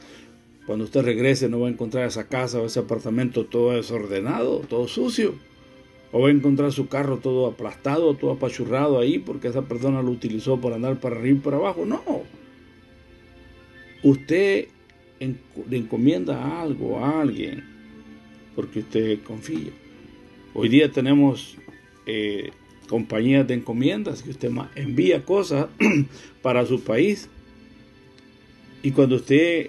cuando 0.67 0.85
usted 0.85 1.03
regrese, 1.03 1.49
no 1.49 1.61
va 1.61 1.69
a 1.69 1.71
encontrar 1.71 2.07
esa 2.07 2.29
casa 2.29 2.61
o 2.61 2.67
ese 2.67 2.81
apartamento 2.81 3.45
todo 3.45 3.73
desordenado, 3.73 4.61
todo 4.61 4.89
sucio 4.89 5.35
o 6.15 6.21
va 6.21 6.29
a 6.29 6.31
encontrar 6.31 6.71
su 6.71 6.87
carro 6.87 7.19
todo 7.19 7.49
aplastado, 7.49 8.15
todo 8.15 8.31
apachurrado 8.31 9.01
ahí 9.01 9.19
porque 9.19 9.49
esa 9.49 9.63
persona 9.63 10.01
lo 10.01 10.13
utilizó 10.13 10.61
para 10.61 10.77
andar 10.77 11.01
para 11.01 11.17
arriba 11.17 11.39
y 11.39 11.41
para 11.41 11.57
abajo. 11.57 11.85
No. 11.85 12.03
Usted 14.05 14.69
le 15.19 15.77
encomienda 15.77 16.63
algo 16.63 17.01
a 17.01 17.21
alguien 17.21 17.65
porque 18.55 18.79
usted 18.79 19.25
confía. 19.25 19.73
Hoy 20.55 20.69
día 20.69 20.93
tenemos 20.93 21.57
eh, 22.07 22.53
compañías 22.89 23.49
de 23.49 23.55
encomiendas 23.55 24.23
que 24.23 24.31
usted 24.31 24.53
envía 24.77 25.25
cosas 25.25 25.67
para 26.43 26.65
su 26.65 26.85
país 26.85 27.29
y 28.85 28.93
cuando 28.93 29.17
usted 29.17 29.67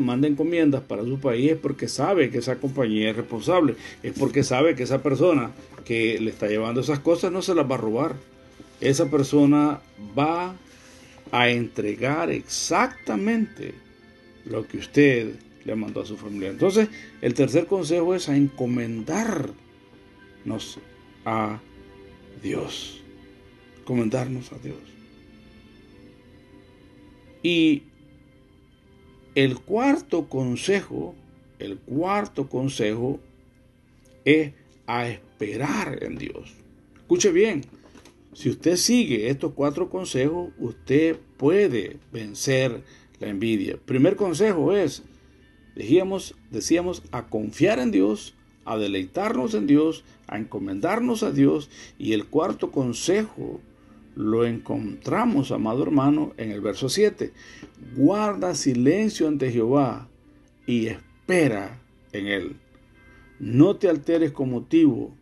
manda 0.00 0.28
encomiendas 0.28 0.82
para 0.82 1.02
su 1.02 1.18
país 1.18 1.52
es 1.52 1.56
porque 1.56 1.88
sabe 1.88 2.28
que 2.28 2.38
esa 2.38 2.56
compañía 2.56 3.08
es 3.08 3.16
responsable, 3.16 3.74
es 4.02 4.12
porque 4.12 4.42
sabe 4.42 4.74
que 4.74 4.82
esa 4.82 5.02
persona 5.02 5.52
que 5.86 6.20
le 6.20 6.28
está 6.28 6.46
llevando 6.46 6.82
esas 6.82 6.98
cosas 6.98 7.32
no 7.32 7.40
se 7.40 7.54
las 7.54 7.68
va 7.68 7.76
a 7.76 7.78
robar. 7.78 8.16
Esa 8.82 9.10
persona 9.10 9.80
va 10.16 10.54
a 11.32 11.48
entregar 11.48 12.30
exactamente 12.30 13.72
lo 14.44 14.68
que 14.68 14.76
usted 14.76 15.36
le 15.64 15.74
mandó 15.74 16.02
a 16.02 16.06
su 16.06 16.18
familia. 16.18 16.50
Entonces, 16.50 16.90
el 17.22 17.32
tercer 17.32 17.64
consejo 17.64 18.14
es 18.14 18.28
a 18.28 18.36
encomendarnos 18.36 19.56
a 21.24 21.60
Dios. 22.42 23.00
Encomendarnos 23.78 24.52
a 24.52 24.58
Dios. 24.58 24.76
Y 27.42 27.84
el 29.34 29.58
cuarto 29.58 30.28
consejo, 30.28 31.14
el 31.58 31.78
cuarto 31.78 32.48
consejo 32.48 33.20
es 34.24 34.52
a 34.86 35.08
esperar 35.08 36.02
en 36.02 36.18
Dios. 36.18 36.54
Escuche 36.96 37.30
bien, 37.30 37.64
si 38.32 38.48
usted 38.48 38.76
sigue 38.76 39.28
estos 39.30 39.52
cuatro 39.54 39.90
consejos, 39.90 40.52
usted 40.58 41.18
puede 41.36 41.98
vencer 42.12 42.82
la 43.18 43.28
envidia. 43.28 43.78
Primer 43.84 44.16
consejo 44.16 44.72
es, 44.72 45.02
decíamos, 45.74 46.34
decíamos, 46.50 47.02
a 47.12 47.26
confiar 47.28 47.78
en 47.78 47.90
Dios, 47.90 48.34
a 48.64 48.78
deleitarnos 48.78 49.54
en 49.54 49.66
Dios, 49.66 50.04
a 50.26 50.38
encomendarnos 50.38 51.22
a 51.22 51.32
Dios. 51.32 51.70
Y 51.98 52.12
el 52.12 52.26
cuarto 52.26 52.70
consejo 52.70 53.60
lo 54.20 54.44
encontramos, 54.44 55.50
amado 55.50 55.82
hermano, 55.82 56.32
en 56.36 56.52
el 56.52 56.60
verso 56.60 56.88
7. 56.88 57.32
Guarda 57.96 58.54
silencio 58.54 59.26
ante 59.26 59.50
Jehová 59.50 60.08
y 60.66 60.86
espera 60.86 61.80
en 62.12 62.26
él. 62.26 62.56
No 63.38 63.76
te 63.76 63.88
alteres 63.88 64.32
con 64.32 64.50
motivo 64.50 65.14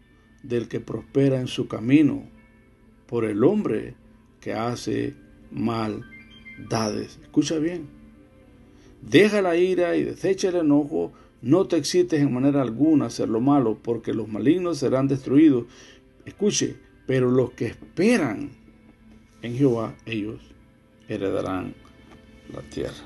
del 0.43 0.69
que 0.69 0.81
prospera 0.81 1.40
en 1.40 1.47
su 1.47 1.69
camino, 1.69 2.25
por 3.07 3.25
el 3.25 3.45
hombre 3.45 3.95
que 4.40 4.52
hace 4.52 5.14
maldades. 5.50 7.19
Escucha 7.23 7.59
bien. 7.59 7.87
Deja 9.00 9.40
la 9.43 9.57
ira 9.57 9.97
y 9.97 10.02
desecha 10.02 10.49
el 10.49 10.57
enojo. 10.57 11.12
No 11.40 11.67
te 11.67 11.76
excites 11.76 12.21
en 12.21 12.35
manera 12.35 12.62
alguna 12.62 13.05
a 13.05 13.09
hacer 13.09 13.28
lo 13.28 13.40
malo, 13.40 13.78
porque 13.81 14.12
los 14.12 14.28
malignos 14.28 14.78
serán 14.78 15.07
destruidos. 15.07 15.67
Escuche, 16.26 16.76
pero 17.07 17.31
los 17.31 17.52
que 17.52 17.67
esperan 17.67 18.50
en 19.42 19.57
Jehová, 19.57 19.95
ellos 20.07 20.40
heredarán 21.09 21.75
la 22.52 22.62
tierra. 22.62 23.04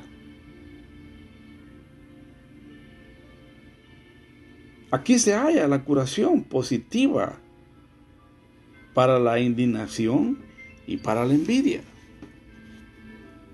Aquí 4.91 5.19
se 5.19 5.33
halla 5.33 5.67
la 5.69 5.85
curación 5.85 6.45
positiva 6.45 7.39
para 8.93 9.19
la 9.19 9.41
indignación 9.41 10.39
y 10.87 10.99
para 10.99 11.25
la 11.25 11.35
envidia. 11.35 11.81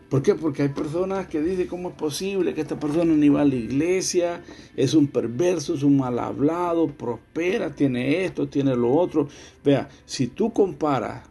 ¿Por 0.08 0.22
qué? 0.22 0.34
Porque 0.34 0.62
hay 0.62 0.70
personas 0.70 1.28
que 1.28 1.40
dicen, 1.40 1.66
¿cómo 1.66 1.90
es 1.90 1.94
posible 1.94 2.54
que 2.54 2.62
esta 2.62 2.80
persona 2.80 3.14
ni 3.14 3.28
va 3.28 3.42
a 3.42 3.44
la 3.44 3.54
iglesia? 3.54 4.42
Es 4.74 4.94
un 4.94 5.06
perverso, 5.06 5.74
es 5.74 5.82
un 5.82 5.98
mal 5.98 6.18
hablado, 6.18 6.88
prospera, 6.88 7.74
tiene 7.74 8.24
esto, 8.24 8.48
tiene 8.48 8.74
lo 8.74 8.92
otro. 8.94 9.28
Vea, 9.62 9.88
si 10.06 10.28
tú 10.28 10.50
comparas 10.50 11.28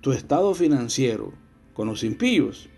tu 0.00 0.12
estado 0.12 0.54
financiero 0.54 1.32
con 1.74 1.88
los 1.88 2.04
impíos, 2.04 2.68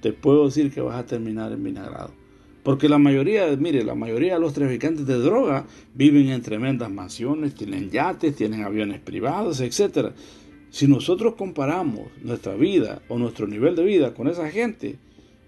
te 0.00 0.12
puedo 0.12 0.46
decir 0.46 0.72
que 0.72 0.80
vas 0.80 0.98
a 0.98 1.06
terminar 1.06 1.52
en 1.52 1.62
vinagrado. 1.62 2.12
Porque 2.62 2.88
la 2.88 2.98
mayoría, 2.98 3.46
mire, 3.56 3.84
la 3.84 3.94
mayoría 3.94 4.34
de 4.34 4.40
los 4.40 4.52
traficantes 4.52 5.06
de 5.06 5.18
droga 5.18 5.66
viven 5.94 6.28
en 6.28 6.42
tremendas 6.42 6.90
mansiones, 6.90 7.54
tienen 7.54 7.90
yates, 7.90 8.36
tienen 8.36 8.62
aviones 8.62 9.00
privados, 9.00 9.60
etc. 9.60 10.12
Si 10.70 10.86
nosotros 10.86 11.34
comparamos 11.34 12.06
nuestra 12.22 12.54
vida 12.54 13.02
o 13.08 13.18
nuestro 13.18 13.46
nivel 13.46 13.74
de 13.74 13.84
vida 13.84 14.14
con 14.14 14.28
esa 14.28 14.48
gente, 14.48 14.96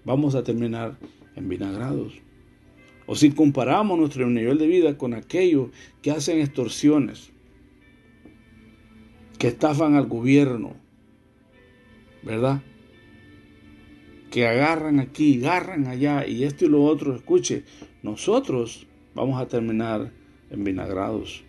vamos 0.03 0.35
a 0.35 0.43
terminar 0.43 0.97
en 1.35 1.47
vinagrados. 1.47 2.13
O 3.07 3.15
si 3.15 3.31
comparamos 3.31 3.97
nuestro 3.97 4.29
nivel 4.29 4.57
de 4.57 4.67
vida 4.67 4.97
con 4.97 5.13
aquellos 5.13 5.69
que 6.01 6.11
hacen 6.11 6.39
extorsiones, 6.39 7.31
estafan 9.47 9.95
al 9.95 10.07
gobierno, 10.07 10.73
¿verdad? 12.23 12.61
Que 14.31 14.47
agarran 14.47 14.99
aquí, 14.99 15.43
agarran 15.43 15.87
allá 15.87 16.27
y 16.27 16.43
esto 16.43 16.65
y 16.65 16.69
lo 16.69 16.83
otro, 16.83 17.15
escuche, 17.15 17.63
nosotros 18.03 18.87
vamos 19.13 19.41
a 19.41 19.47
terminar 19.47 20.11
en 20.49 20.63
vinagrados. 20.63 21.43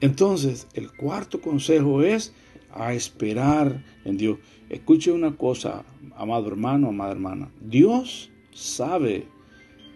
Entonces, 0.00 0.68
el 0.74 0.92
cuarto 0.92 1.40
consejo 1.40 2.02
es 2.02 2.32
a 2.72 2.92
esperar 2.94 3.84
en 4.04 4.16
Dios. 4.16 4.38
Escuche 4.68 5.10
una 5.10 5.36
cosa, 5.36 5.84
amado 6.16 6.48
hermano, 6.48 6.88
amada 6.88 7.12
hermana. 7.12 7.50
Dios 7.60 8.30
sabe 8.52 9.26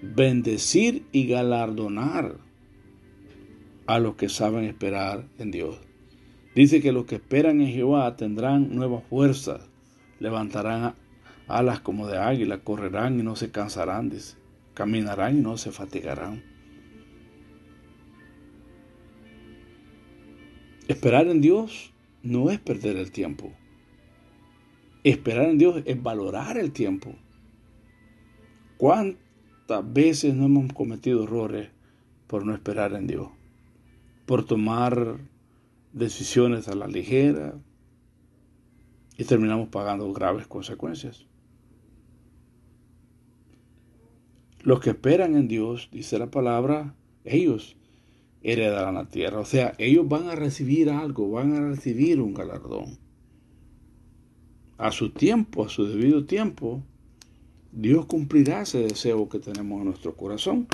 bendecir 0.03 1.05
y 1.13 1.27
galardonar 1.27 2.39
a 3.87 3.99
los 3.99 4.17
que 4.17 4.29
saben 4.29 4.65
esperar 4.65 5.27
en 5.39 5.51
Dios. 5.51 5.79
Dice 6.55 6.83
que 6.83 6.93
los 6.93 7.07
que 7.07 7.15
esperan 7.15 7.61
en 7.61 7.69
Jehová 7.69 8.17
tendrán 8.17 8.75
nuevas 8.75 9.05
fuerzas, 9.05 9.63
levantarán 10.21 10.95
alas 11.49 11.81
como 11.81 12.07
de 12.07 12.19
águila, 12.19 12.59
correrán 12.59 13.19
y 13.19 13.23
no 13.23 13.37
se 13.37 13.51
cansarán, 13.51 14.13
caminarán 14.75 15.39
y 15.39 15.41
no 15.41 15.57
se 15.57 15.73
fatigarán. 15.73 16.43
Esperar 20.89 21.27
en 21.29 21.41
Dios 21.41 21.93
no 22.23 22.51
es 22.51 22.59
perder 22.59 22.97
el 22.97 23.13
tiempo. 23.13 23.53
Esperar 25.05 25.49
en 25.49 25.59
Dios 25.59 25.83
es 25.87 26.03
valorar 26.03 26.59
el 26.59 26.71
tiempo. 26.73 27.15
¿Cuántas 28.77 29.93
veces 29.93 30.35
no 30.35 30.45
hemos 30.45 30.73
cometido 30.73 31.25
errores 31.25 31.71
por 32.27 32.45
no 32.45 32.53
esperar 32.53 32.93
en 32.93 33.07
Dios? 33.07 33.29
Por 34.27 34.45
tomar 34.45 35.19
decisiones 35.93 36.69
a 36.69 36.75
la 36.75 36.87
ligera 36.87 37.55
y 39.17 39.25
terminamos 39.25 39.69
pagando 39.69 40.13
graves 40.13 40.47
consecuencias. 40.47 41.27
Los 44.61 44.81
que 44.81 44.91
esperan 44.91 45.37
en 45.37 45.49
Dios, 45.49 45.89
dice 45.93 46.19
la 46.19 46.31
palabra, 46.31 46.95
ellos 47.25 47.77
heredarán 48.43 48.95
la 48.95 49.09
tierra. 49.09 49.41
O 49.41 49.45
sea, 49.45 49.75
ellos 49.79 50.09
van 50.09 50.29
a 50.29 50.37
recibir 50.37 50.91
algo, 50.91 51.31
van 51.31 51.55
a 51.55 51.61
recibir 51.61 52.21
un 52.21 52.35
galardón. 52.35 52.99
A 54.79 54.91
su 54.91 55.11
tiempo, 55.11 55.65
a 55.65 55.69
su 55.69 55.87
debido 55.87 56.25
tiempo, 56.25 56.83
Dios 57.73 58.07
cumplirá 58.07 58.63
ese 58.63 58.79
deseo 58.79 59.29
que 59.29 59.39
tenemos 59.39 59.81
en 59.81 59.87
nuestro 59.87 60.15
corazón, 60.17 60.67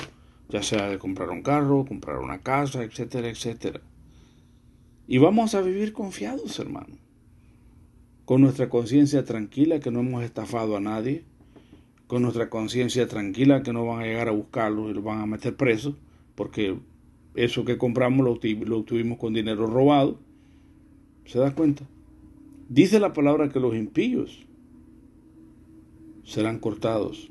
ya 0.48 0.62
sea 0.62 0.88
de 0.88 0.98
comprar 0.98 1.30
un 1.30 1.42
carro, 1.42 1.84
comprar 1.84 2.18
una 2.18 2.40
casa, 2.40 2.82
etcétera, 2.82 3.28
etcétera. 3.28 3.80
Y 5.10 5.16
vamos 5.16 5.54
a 5.54 5.62
vivir 5.62 5.94
confiados, 5.94 6.58
hermano, 6.58 6.98
con 8.26 8.42
nuestra 8.42 8.68
conciencia 8.68 9.24
tranquila 9.24 9.80
que 9.80 9.90
no 9.90 10.00
hemos 10.00 10.22
estafado 10.22 10.76
a 10.76 10.80
nadie, 10.80 11.24
con 12.06 12.20
nuestra 12.20 12.50
conciencia 12.50 13.08
tranquila 13.08 13.62
que 13.62 13.72
no 13.72 13.86
van 13.86 14.02
a 14.02 14.04
llegar 14.04 14.28
a 14.28 14.32
buscarlo 14.32 14.90
y 14.90 14.92
lo 14.92 15.00
van 15.00 15.20
a 15.20 15.26
meter 15.26 15.56
preso, 15.56 15.96
porque 16.34 16.76
eso 17.34 17.64
que 17.64 17.78
compramos 17.78 18.22
lo, 18.22 18.32
obtuvimos 18.76 19.16
con 19.16 19.32
dinero 19.32 19.66
robado. 19.66 20.18
¿Se 21.24 21.38
da 21.38 21.54
cuenta? 21.54 21.86
Dice 22.68 23.00
la 23.00 23.14
palabra 23.14 23.48
que 23.48 23.60
los 23.60 23.74
impíos 23.74 24.44
serán 26.22 26.58
cortados. 26.58 27.30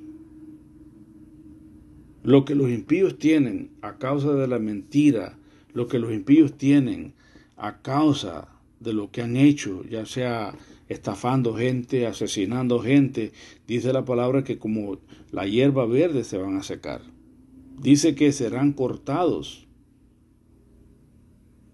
Lo 2.24 2.44
que 2.44 2.56
los 2.56 2.72
impíos 2.72 3.20
tienen 3.20 3.70
a 3.84 4.00
causa 4.00 4.34
de 4.34 4.48
la 4.48 4.58
mentira, 4.58 5.38
lo 5.74 5.88
que 5.88 6.00
los 6.00 6.12
impíos 6.12 6.58
tienen 6.58 7.14
a 7.58 7.82
causa 7.82 8.48
de 8.80 8.94
lo 8.94 9.12
que 9.12 9.24
han 9.24 9.36
hecho, 9.36 9.84
ya 9.84 10.06
sea 10.06 10.54
estafando 10.88 11.56
gente, 11.56 12.06
asesinando 12.06 12.80
gente, 12.80 13.34
dice 13.68 13.92
la 13.92 14.06
palabra 14.06 14.44
que 14.44 14.58
como 14.58 15.00
la 15.32 15.46
hierba 15.48 15.86
verde 15.86 16.24
se 16.24 16.38
van 16.38 16.56
a 16.58 16.64
secar. 16.64 17.02
Dice 17.80 18.16
que 18.16 18.32
serán 18.32 18.74
cortados. 18.74 19.68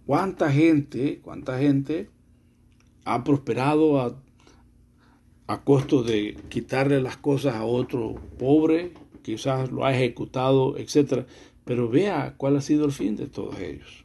¿Cuánta 0.06 0.52
gente, 0.52 1.20
cuánta 1.22 1.60
gente 1.60 2.10
ha 3.06 3.24
prosperado 3.24 4.02
a, 4.02 4.22
a 5.48 5.64
costo 5.64 6.04
de 6.04 6.36
quitarle 6.50 7.02
las 7.02 7.18
cosas 7.18 7.56
a 7.56 7.66
otro 7.66 8.16
pobre? 8.38 8.92
Quizás 9.22 9.72
lo 9.72 9.86
ha 9.86 9.96
ejecutado, 9.96 10.78
etc. 10.78 11.26
Pero 11.64 11.88
vea 11.88 12.36
cuál 12.36 12.58
ha 12.58 12.62
sido 12.62 12.86
el 12.86 12.92
fin 12.92 13.16
de 13.16 13.28
todos 13.28 13.58
ellos. 13.60 14.03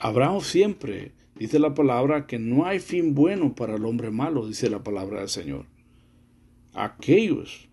Abraham 0.00 0.40
siempre 0.40 1.12
dice 1.36 1.58
la 1.58 1.74
palabra 1.74 2.26
que 2.26 2.38
no 2.38 2.66
hay 2.66 2.78
fin 2.78 3.14
bueno 3.14 3.54
para 3.54 3.76
el 3.76 3.84
hombre 3.84 4.10
malo, 4.10 4.46
dice 4.46 4.70
la 4.70 4.82
palabra 4.82 5.20
del 5.20 5.28
Señor. 5.28 5.66
Aquellos 6.74 7.68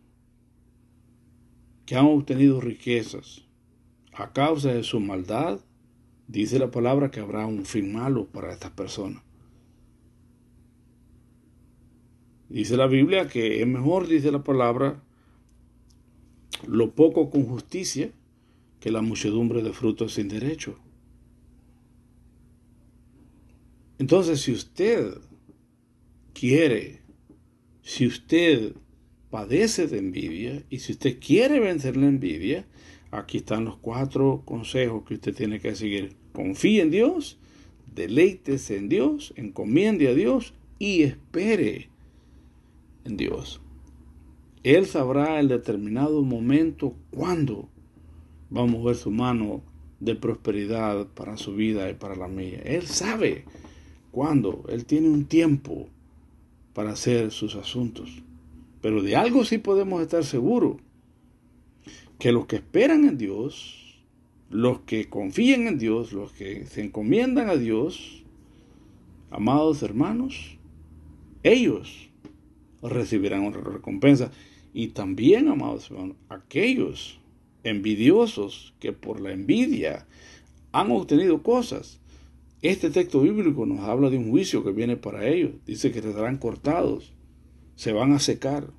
que 1.86 1.96
han 1.96 2.06
obtenido 2.06 2.62
riquezas, 2.62 3.46
a 4.14 4.32
causa 4.32 4.74
de 4.74 4.84
su 4.84 5.00
maldad, 5.00 5.60
dice 6.28 6.60
la 6.60 6.72
palabra 6.72 7.12
que 7.12 7.20
habrá 7.20 7.46
un 7.46 7.66
fin 7.66 7.92
malo 7.92 8.28
para 8.28 8.54
estas 8.54 8.72
personas. 8.72 9.24
Dice 12.50 12.76
la 12.76 12.88
Biblia 12.88 13.28
que 13.28 13.62
es 13.62 13.68
mejor, 13.68 14.08
dice 14.08 14.32
la 14.32 14.44
palabra, 14.44 15.02
lo 16.68 16.92
poco 16.92 17.30
con 17.30 17.46
justicia 17.46 18.12
que 18.80 18.92
la 18.92 19.02
muchedumbre 19.02 19.64
de 19.64 19.72
frutos 19.72 20.16
sin 20.16 20.28
derecho. 20.28 20.78
Entonces, 24.02 24.42
si 24.42 24.52
usted 24.52 25.14
quiere, 26.34 27.00
si 27.82 28.08
usted 28.08 28.74
padece 29.30 29.88
de 29.88 30.00
envidia 30.00 30.64
y 30.70 30.80
si 30.80 30.92
usted 30.92 31.20
quiere 31.20 31.60
vencer 31.60 31.96
la 31.96 32.08
envidia, 32.08 32.66
Aquí 33.12 33.40
están 33.40 33.66
los 33.66 33.76
cuatro 33.76 34.42
consejos 34.46 35.04
que 35.04 35.16
usted 35.16 35.36
tiene 35.36 35.60
que 35.60 35.76
seguir. 35.76 36.16
Confíe 36.32 36.82
en 36.82 36.92
Dios, 36.92 37.38
deleítese 37.94 38.78
en 38.78 38.88
Dios, 38.88 39.34
encomiende 39.36 40.08
a 40.08 40.14
Dios 40.14 40.54
y 40.80 41.04
espere 41.04 41.90
en 43.04 43.18
Dios. 43.18 43.62
Él 44.64 44.86
sabrá 44.86 45.42
el 45.42 45.50
determinado 45.50 46.24
momento 46.24 46.96
cuándo 47.12 47.68
va 48.56 48.62
a 48.62 48.68
mover 48.68 48.96
su 48.96 49.12
mano 49.12 49.62
de 50.00 50.16
prosperidad 50.16 51.08
para 51.08 51.36
su 51.36 51.54
vida 51.54 51.90
y 51.90 51.96
para 51.96 52.16
la 52.16 52.30
mía. 52.30 52.62
Él 52.64 52.88
sabe 52.88 53.44
cuándo. 54.12 54.64
Él 54.70 54.86
tiene 54.86 55.10
un 55.10 55.26
tiempo 55.26 55.88
para 56.74 56.92
hacer 56.92 57.32
sus 57.32 57.56
asuntos. 57.56 58.22
Pero 58.82 59.02
de 59.02 59.16
algo 59.16 59.46
sí 59.46 59.58
podemos 59.58 60.02
estar 60.02 60.24
seguros 60.24 60.78
que 62.20 62.32
los 62.32 62.46
que 62.46 62.58
esperan 62.58 63.06
en 63.06 63.18
Dios, 63.18 64.00
los 64.50 64.82
que 64.82 65.10
confían 65.10 65.68
en 65.68 65.80
Dios, 65.80 66.14
los 66.14 66.32
que 66.34 66.66
se 66.66 66.84
encomiendan 66.84 67.50
a 67.50 67.56
Dios, 67.56 68.24
amados 69.32 69.82
hermanos, 69.82 70.58
ellos 71.44 72.10
recibirán 72.84 73.42
una 73.42 73.58
recompensa. 73.58 74.32
Y 74.74 74.90
también, 74.90 75.48
amados 75.48 75.90
hermanos, 75.90 76.16
aquellos 76.30 77.20
envidiosos 77.64 78.74
que 78.80 78.94
por 78.94 79.20
la 79.20 79.32
envidia 79.32 80.06
han 80.72 80.92
obtenido 80.92 81.42
cosas. 81.44 82.01
Este 82.62 82.90
texto 82.90 83.22
bíblico 83.22 83.66
nos 83.66 83.80
habla 83.80 84.10
de 84.10 84.18
un 84.18 84.30
juicio 84.30 84.64
que 84.64 84.72
viene 84.72 84.98
para 84.98 85.28
ellos. 85.28 85.52
Dice 85.66 85.92
que 85.92 86.02
serán 86.02 86.38
cortados, 86.38 87.14
se 87.76 87.92
van 87.92 88.14
a 88.14 88.20
secar. 88.20 88.72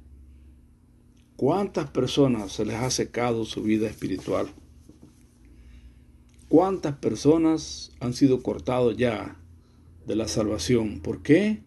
¿Cuántas 1.37 1.91
personas 1.91 2.53
se 2.53 2.65
les 2.65 2.77
ha 2.77 2.91
secado 2.91 3.45
su 3.45 3.63
vida 3.63 3.89
espiritual? 3.89 4.47
¿Cuántas 6.49 6.97
personas 6.97 7.91
han 7.99 8.13
sido 8.15 8.43
cortados 8.43 8.97
ya 8.97 9.41
de 10.07 10.15
la 10.15 10.29
salvación? 10.29 11.01
¿Por 11.01 11.23
qué? 11.23 11.63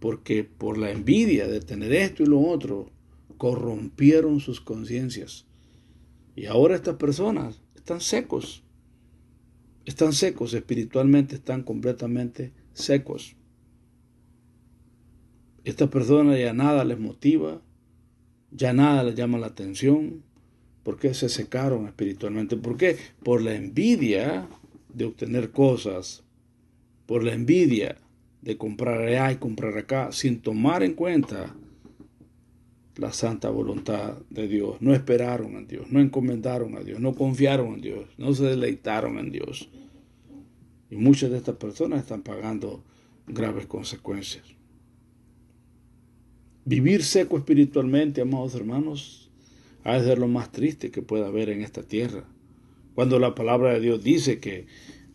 porque 0.00 0.44
por 0.44 0.78
la 0.78 0.90
envidia 0.90 1.46
de 1.48 1.60
tener 1.60 1.92
esto 1.92 2.22
y 2.22 2.26
lo 2.26 2.40
otro, 2.40 2.90
corrompieron 3.36 4.40
sus 4.40 4.60
conciencias. 4.60 5.46
Y 6.36 6.46
ahora 6.46 6.76
estas 6.76 6.96
personas 6.96 7.60
están 7.74 8.00
secos. 8.00 8.62
Están 9.88 10.12
secos 10.12 10.52
espiritualmente, 10.52 11.36
están 11.36 11.62
completamente 11.62 12.52
secos. 12.74 13.36
Estas 15.64 15.88
personas 15.88 16.38
ya 16.38 16.52
nada 16.52 16.84
les 16.84 16.98
motiva, 16.98 17.62
ya 18.50 18.74
nada 18.74 19.02
les 19.02 19.14
llama 19.14 19.38
la 19.38 19.46
atención, 19.46 20.22
porque 20.82 21.14
se 21.14 21.30
secaron 21.30 21.86
espiritualmente. 21.86 22.58
¿Por 22.58 22.76
qué? 22.76 22.98
Por 23.24 23.40
la 23.40 23.54
envidia 23.54 24.46
de 24.92 25.06
obtener 25.06 25.52
cosas, 25.52 26.22
por 27.06 27.24
la 27.24 27.32
envidia 27.32 27.96
de 28.42 28.58
comprar 28.58 29.00
allá 29.00 29.32
y 29.32 29.36
comprar 29.36 29.78
acá, 29.78 30.12
sin 30.12 30.42
tomar 30.42 30.82
en 30.82 30.92
cuenta 30.92 31.56
la 32.98 33.12
santa 33.12 33.48
voluntad 33.48 34.18
de 34.28 34.48
Dios. 34.48 34.76
No 34.80 34.92
esperaron 34.92 35.56
a 35.56 35.62
Dios, 35.62 35.90
no 35.90 36.00
encomendaron 36.00 36.76
a 36.76 36.80
Dios, 36.80 37.00
no 37.00 37.14
confiaron 37.14 37.74
en 37.74 37.80
Dios, 37.80 38.08
no 38.18 38.34
se 38.34 38.44
deleitaron 38.44 39.18
en 39.18 39.30
Dios. 39.30 39.70
Y 40.90 40.96
muchas 40.96 41.30
de 41.30 41.38
estas 41.38 41.56
personas 41.56 42.00
están 42.00 42.22
pagando 42.22 42.82
graves 43.26 43.66
consecuencias. 43.66 44.44
Vivir 46.64 47.04
seco 47.04 47.38
espiritualmente, 47.38 48.20
amados 48.20 48.54
hermanos, 48.54 49.30
ha 49.84 49.96
de 49.96 50.04
ser 50.04 50.18
lo 50.18 50.28
más 50.28 50.50
triste 50.50 50.90
que 50.90 51.00
pueda 51.00 51.28
haber 51.28 51.50
en 51.50 51.62
esta 51.62 51.82
tierra. 51.82 52.24
Cuando 52.94 53.18
la 53.20 53.34
palabra 53.34 53.74
de 53.74 53.80
Dios 53.80 54.02
dice 54.02 54.40
que 54.40 54.66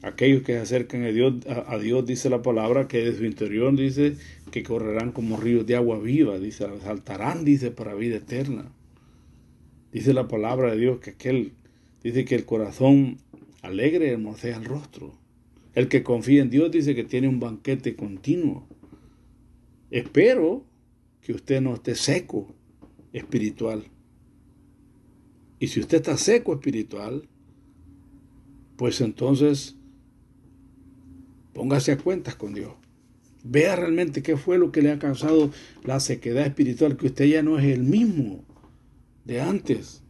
aquellos 0.03 0.43
que 0.43 0.53
se 0.53 0.59
acercan 0.59 1.03
a 1.03 1.07
Dios, 1.07 1.35
a, 1.47 1.77
Dios 1.77 2.05
dice 2.05 2.29
la 2.29 2.41
palabra 2.41 2.87
que 2.87 3.03
de 3.05 3.17
su 3.17 3.23
interior 3.23 3.75
dice 3.75 4.17
que 4.51 4.61
correrán 4.61 5.13
como 5.13 5.37
ríos 5.37 5.65
de 5.65 5.77
agua 5.77 5.97
viva, 5.97 6.37
dice, 6.37 6.67
saltarán, 6.83 7.45
dice, 7.45 7.71
para 7.71 7.95
vida 7.95 8.17
eterna. 8.17 8.71
Dice 9.93 10.13
la 10.13 10.27
palabra 10.27 10.71
de 10.71 10.77
Dios 10.77 10.99
que 10.99 11.11
aquel, 11.11 11.53
dice 12.03 12.25
que 12.25 12.35
el 12.35 12.45
corazón 12.45 13.17
alegre 13.61 14.11
hermosea 14.11 14.57
el 14.57 14.65
rostro. 14.65 15.17
El 15.73 15.87
que 15.87 16.03
confía 16.03 16.41
en 16.41 16.49
Dios 16.49 16.69
dice 16.69 16.95
que 16.95 17.05
tiene 17.05 17.29
un 17.29 17.39
banquete 17.39 17.95
continuo. 17.95 18.67
Espero 19.89 20.65
que 21.21 21.31
usted 21.31 21.61
no 21.61 21.75
esté 21.75 21.95
seco 21.95 22.53
espiritual. 23.13 23.85
Y 25.59 25.67
si 25.67 25.79
usted 25.79 25.97
está 25.97 26.17
seco 26.17 26.53
espiritual, 26.53 27.29
pues 28.75 28.99
entonces 28.99 29.77
póngase 31.53 31.93
a 31.93 31.97
cuentas 31.97 32.35
con 32.35 32.53
Dios. 32.53 32.73
Vea 33.43 33.75
realmente 33.75 34.23
qué 34.23 34.37
fue 34.37 34.57
lo 34.57 34.71
que 34.71 34.81
le 34.81 34.91
ha 34.91 34.99
causado 34.99 35.51
la 35.83 35.99
sequedad 35.99 36.45
espiritual, 36.45 36.97
que 36.97 37.07
usted 37.07 37.25
ya 37.25 37.43
no 37.43 37.59
es 37.59 37.65
el 37.65 37.83
mismo 37.83 38.43
de 39.25 39.41
antes. 39.41 40.01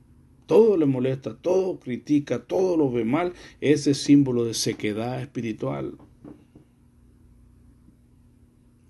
Todo 0.45 0.77
le 0.77 0.85
molesta, 0.85 1.35
todo 1.35 1.79
critica, 1.79 2.43
todo 2.43 2.77
lo 2.77 2.91
ve 2.91 3.05
mal. 3.05 3.33
Ese 3.59 3.93
símbolo 3.93 4.45
de 4.45 4.53
sequedad 4.53 5.21
espiritual. 5.21 5.97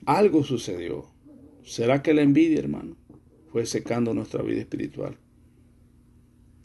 Algo 0.05 0.43
sucedió. 0.43 1.05
¿Será 1.63 2.01
que 2.01 2.13
la 2.13 2.23
envidia, 2.23 2.59
hermano, 2.59 2.97
fue 3.51 3.65
secando 3.65 4.13
nuestra 4.13 4.43
vida 4.43 4.59
espiritual? 4.59 5.17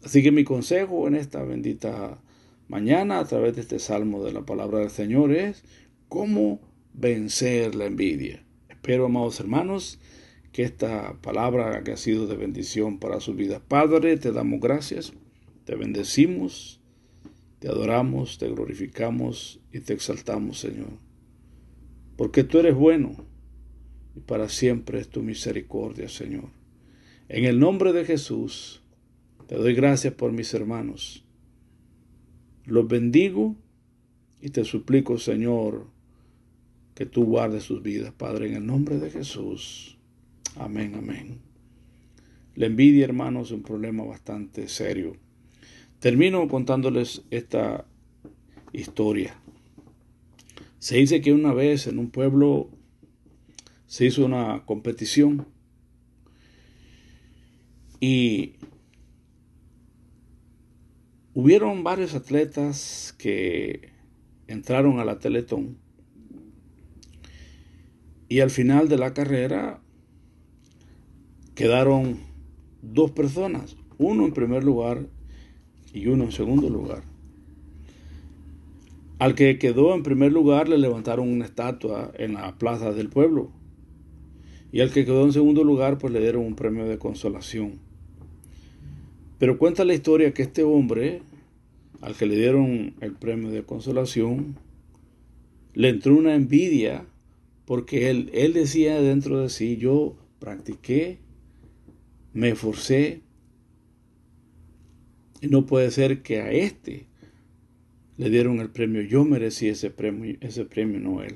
Así 0.02 0.22
que 0.22 0.32
mi 0.32 0.42
consejo 0.42 1.06
en 1.06 1.14
esta 1.14 1.42
bendita 1.44 2.20
mañana 2.68 3.18
a 3.18 3.24
través 3.24 3.56
de 3.56 3.62
este 3.62 3.78
salmo 3.78 4.22
de 4.22 4.32
la 4.32 4.42
palabra 4.42 4.80
del 4.80 4.90
Señor 4.90 5.32
es 5.32 5.64
cómo 6.08 6.60
vencer 6.94 7.74
la 7.74 7.86
envidia. 7.86 8.44
Espero, 8.68 9.06
amados 9.06 9.40
hermanos, 9.40 9.98
que 10.52 10.62
esta 10.62 11.14
palabra 11.20 11.82
que 11.84 11.92
ha 11.92 11.96
sido 11.96 12.26
de 12.26 12.36
bendición 12.36 12.98
para 12.98 13.20
su 13.20 13.34
vida. 13.34 13.60
Padre, 13.60 14.16
te 14.16 14.32
damos 14.32 14.60
gracias, 14.60 15.12
te 15.64 15.74
bendecimos, 15.74 16.80
te 17.58 17.68
adoramos, 17.68 18.38
te 18.38 18.48
glorificamos 18.48 19.60
y 19.72 19.80
te 19.80 19.92
exaltamos, 19.92 20.58
Señor. 20.58 20.90
Porque 22.16 22.44
tú 22.44 22.58
eres 22.58 22.74
bueno 22.74 23.16
y 24.16 24.20
para 24.20 24.48
siempre 24.48 25.00
es 25.00 25.08
tu 25.08 25.22
misericordia, 25.22 26.08
Señor. 26.08 26.50
En 27.28 27.44
el 27.44 27.60
nombre 27.60 27.92
de 27.92 28.04
Jesús, 28.04 28.82
te 29.46 29.56
doy 29.56 29.74
gracias 29.74 30.14
por 30.14 30.32
mis 30.32 30.52
hermanos. 30.54 31.27
Los 32.68 32.86
bendigo 32.86 33.56
y 34.42 34.50
te 34.50 34.62
suplico, 34.62 35.16
Señor, 35.16 35.86
que 36.94 37.06
tú 37.06 37.24
guardes 37.24 37.62
sus 37.62 37.82
vidas, 37.82 38.12
Padre, 38.12 38.48
en 38.48 38.56
el 38.56 38.66
nombre 38.66 38.98
de 38.98 39.10
Jesús. 39.10 39.96
Amén, 40.54 40.94
amén. 40.94 41.38
La 42.56 42.66
envidia, 42.66 43.06
hermanos, 43.06 43.48
es 43.48 43.52
un 43.52 43.62
problema 43.62 44.04
bastante 44.04 44.68
serio. 44.68 45.16
Termino 45.98 46.46
contándoles 46.46 47.22
esta 47.30 47.86
historia. 48.74 49.40
Se 50.78 50.98
dice 50.98 51.22
que 51.22 51.32
una 51.32 51.54
vez 51.54 51.86
en 51.86 51.98
un 51.98 52.10
pueblo 52.10 52.68
se 53.86 54.04
hizo 54.04 54.26
una 54.26 54.66
competición 54.66 55.46
y 57.98 58.56
hubieron 61.40 61.84
varios 61.84 62.16
atletas 62.16 63.14
que 63.16 63.92
entraron 64.48 64.98
a 64.98 65.04
la 65.04 65.20
Teletón 65.20 65.78
y 68.28 68.40
al 68.40 68.50
final 68.50 68.88
de 68.88 68.98
la 68.98 69.14
carrera 69.14 69.80
quedaron 71.54 72.18
dos 72.82 73.12
personas, 73.12 73.76
uno 73.98 74.24
en 74.24 74.32
primer 74.32 74.64
lugar 74.64 75.06
y 75.92 76.08
uno 76.08 76.24
en 76.24 76.32
segundo 76.32 76.68
lugar. 76.70 77.04
Al 79.20 79.36
que 79.36 79.60
quedó 79.60 79.94
en 79.94 80.02
primer 80.02 80.32
lugar 80.32 80.68
le 80.68 80.76
levantaron 80.76 81.28
una 81.28 81.44
estatua 81.44 82.10
en 82.18 82.34
la 82.34 82.58
plaza 82.58 82.92
del 82.92 83.10
pueblo. 83.10 83.52
Y 84.72 84.80
al 84.80 84.90
que 84.90 85.04
quedó 85.04 85.24
en 85.24 85.32
segundo 85.32 85.62
lugar 85.62 85.98
pues 85.98 86.12
le 86.12 86.20
dieron 86.20 86.44
un 86.44 86.56
premio 86.56 86.84
de 86.86 86.98
consolación. 86.98 87.87
Pero 89.38 89.58
cuenta 89.58 89.84
la 89.84 89.94
historia 89.94 90.34
que 90.34 90.42
este 90.42 90.64
hombre, 90.64 91.22
al 92.00 92.14
que 92.16 92.26
le 92.26 92.36
dieron 92.36 92.94
el 93.00 93.12
premio 93.12 93.50
de 93.50 93.62
consolación, 93.62 94.56
le 95.74 95.88
entró 95.88 96.16
una 96.16 96.34
envidia 96.34 97.06
porque 97.64 98.10
él, 98.10 98.30
él 98.32 98.52
decía 98.52 99.00
dentro 99.00 99.40
de 99.40 99.48
sí, 99.48 99.76
yo 99.76 100.16
practiqué 100.38 101.18
me 102.32 102.50
esforcé 102.50 103.22
y 105.40 105.48
no 105.48 105.66
puede 105.66 105.90
ser 105.90 106.22
que 106.22 106.40
a 106.40 106.52
este 106.52 107.06
le 108.16 108.30
dieron 108.30 108.60
el 108.60 108.70
premio. 108.70 109.02
Yo 109.02 109.24
merecí 109.24 109.68
ese 109.68 109.90
premio, 109.90 110.36
ese 110.40 110.64
premio. 110.64 111.26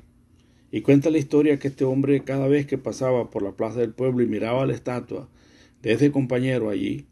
Y 0.70 0.80
cuenta 0.82 1.10
la 1.10 1.18
historia 1.18 1.58
que 1.58 1.68
este 1.68 1.84
hombre 1.84 2.22
cada 2.24 2.48
vez 2.48 2.66
que 2.66 2.78
pasaba 2.78 3.30
por 3.30 3.42
la 3.42 3.52
plaza 3.52 3.80
del 3.80 3.92
pueblo 3.92 4.22
y 4.22 4.26
miraba 4.26 4.66
la 4.66 4.74
estatua 4.74 5.28
de 5.82 5.92
ese 5.92 6.12
compañero 6.12 6.70
allí, 6.70 7.06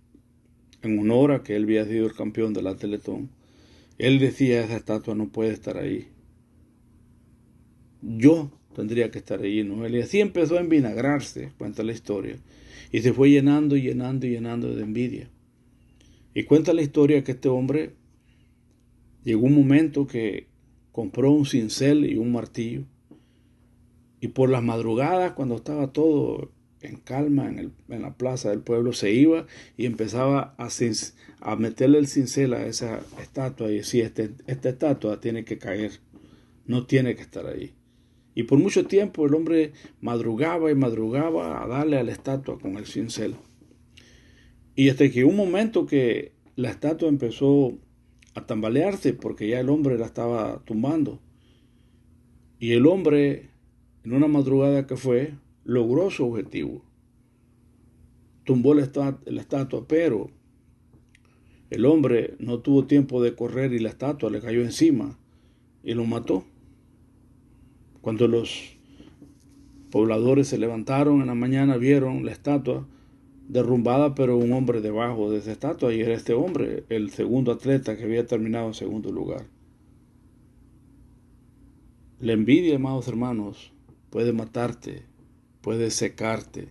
en 0.83 0.99
honor 0.99 1.33
a 1.33 1.43
que 1.43 1.57
él 1.57 1.65
había 1.65 1.85
sido 1.85 2.07
el 2.07 2.15
campeón 2.15 2.53
de 2.53 2.63
la 2.63 2.77
Teletón, 2.77 3.31
él 3.99 4.19
decía, 4.19 4.65
esa 4.65 4.77
estatua 4.77 5.15
no 5.15 5.29
puede 5.29 5.53
estar 5.53 5.77
ahí. 5.77 6.09
Yo 8.03 8.51
tendría 8.75 9.11
que 9.11 9.19
estar 9.19 9.43
allí, 9.43 9.63
¿no? 9.63 9.87
Y 9.87 10.01
así 10.01 10.21
empezó 10.21 10.57
a 10.57 10.61
envinagrarse, 10.61 11.53
cuenta 11.59 11.83
la 11.83 11.93
historia. 11.93 12.37
Y 12.93 13.01
se 13.01 13.13
fue 13.13 13.31
llenando 13.31 13.77
y 13.77 13.83
llenando 13.83 14.27
y 14.27 14.31
llenando 14.31 14.75
de 14.75 14.83
envidia. 14.83 15.31
Y 16.35 16.45
cuenta 16.45 16.73
la 16.73 16.83
historia 16.83 17.23
que 17.25 17.33
este 17.33 17.49
hombre 17.49 17.95
llegó 19.23 19.47
un 19.47 19.55
momento 19.55 20.07
que 20.07 20.47
compró 20.93 21.31
un 21.31 21.45
cincel 21.45 22.11
y 22.11 22.17
un 22.17 22.33
martillo. 22.33 22.85
Y 24.21 24.29
por 24.29 24.49
las 24.51 24.63
madrugadas, 24.63 25.33
cuando 25.33 25.57
estaba 25.57 25.93
todo 25.93 26.53
en 26.83 26.97
calma 26.97 27.49
en, 27.49 27.73
la 27.89 28.15
plaza 28.15 28.51
del 28.51 28.61
pueblo, 28.61 28.93
se 28.93 29.13
iba 29.13 29.47
y 29.77 29.87
empezaba 29.87 30.55
a, 30.59 30.69
a 31.41 31.57
meterle 31.57 31.99
el 31.99 32.07
cincel 32.07 32.55
a 32.55 32.67
esa 32.67 33.01
estatua 33.21 33.71
y 33.71 33.77
decía, 33.77 34.07
este, 34.07 34.31
esta 34.47 34.71
estatua 34.71 35.21
tiene 35.21 35.45
que 35.45 35.59
caer, 35.59 35.93
no 36.67 36.87
tiene 36.87 37.15
que 37.15 37.23
estar 37.23 37.47
ahí. 37.47 37.75
Y 38.35 38.45
por 38.45 38.59
mucho 38.59 38.87
tiempo 38.87 39.27
el 39.27 39.35
hombre 39.35 39.73
madrugaba 40.01 40.71
y 40.71 40.75
madrugaba 40.75 41.63
a 41.63 41.67
darle 41.67 41.99
a 41.99 42.05
la 42.05 42.13
estatua 42.13 42.59
con 42.59 42.77
el 42.77 42.87
cincel. 42.87 43.35
Y 44.77 44.89
hasta 44.89 45.11
que 45.11 45.25
un 45.25 45.37
momento 45.37 45.85
que 45.85 46.33
la 46.57 46.71
estatua 46.71 47.09
empezó 47.09 47.77
a 48.35 48.47
tambalearse 48.47 49.13
porque 49.13 49.49
ya 49.49 49.61
el 49.61 49.69
hombre 49.69 49.99
la 49.99 50.07
estaba 50.07 50.63
tumbando. 50.65 51.21
Y 52.59 52.73
el 52.73 52.87
hombre, 52.87 53.51
en 54.05 54.13
una 54.13 54.29
madrugada 54.29 54.87
que 54.87 54.97
fue, 54.97 55.35
logró 55.65 56.11
su 56.11 56.27
objetivo. 56.27 56.83
Tumbó 58.45 58.75
la, 58.75 58.83
estatua, 58.83 59.87
pero 59.87 60.31
el 61.71 61.87
hombre 61.87 62.35
no 62.39 62.61
tuvo 62.61 62.87
tiempo 62.87 63.23
de 63.23 63.35
correr 63.35 63.73
y 63.73 63.79
la 63.79 63.91
estatua 63.91 64.31
le 64.31 64.41
cayó 64.41 64.63
encima 64.63 65.19
y 65.85 65.95
lo 65.95 66.05
mató. 66.05 66.45
Cuando 68.01 68.27
los 68.29 68.77
Pobladores 69.91 70.47
se 70.47 70.59
levantaron 70.59 71.21
en 71.21 71.27
la 71.27 71.35
mañana, 71.35 71.77
vieron 71.77 72.25
la 72.25 72.31
estatua 72.31 72.87
derrumbada, 73.49 74.15
pero 74.15 74.37
un 74.37 74.53
hombre 74.53 74.81
debajo 74.81 75.31
de 75.31 75.39
esa 75.39 75.51
estatua, 75.51 75.93
y 75.93 76.01
era 76.01 76.15
este 76.15 76.35
hombre, 76.35 76.85
el 76.89 77.11
segundo 77.11 77.51
atleta 77.51 77.97
que 77.97 78.05
había 78.05 78.25
terminado 78.25 78.69
en 78.69 78.75
segundo 78.75 79.11
lugar. 79.11 79.47
La 82.21 82.33
envidia, 82.33 82.77
amados 82.77 83.09
hermanos, 83.09 83.73
puede 84.11 84.33
matarte, 84.33 85.03
puede 85.61 85.91
secarte. 85.91 86.69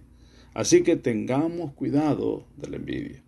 Así 0.54 0.84
que 0.84 0.96
tengamos 0.96 1.74
cuidado 1.74 2.46
de 2.58 2.70
la 2.70 2.78
envidia. 2.78 3.24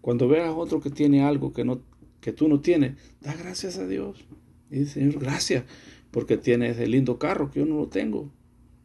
Cuando 0.00 0.28
veas 0.28 0.48
a 0.48 0.54
otro 0.54 0.80
que 0.80 0.90
tiene 0.90 1.24
algo 1.24 1.52
que, 1.52 1.64
no, 1.64 1.80
que 2.20 2.32
tú 2.32 2.48
no 2.48 2.60
tienes, 2.60 2.96
da 3.20 3.34
gracias 3.34 3.78
a 3.78 3.86
Dios. 3.86 4.24
Y 4.70 4.80
dice, 4.80 5.00
Señor, 5.00 5.18
gracias, 5.18 5.64
porque 6.10 6.36
tienes 6.36 6.76
ese 6.76 6.86
lindo 6.86 7.18
carro 7.18 7.50
que 7.50 7.60
yo 7.60 7.66
no 7.66 7.76
lo 7.76 7.88
tengo. 7.88 8.30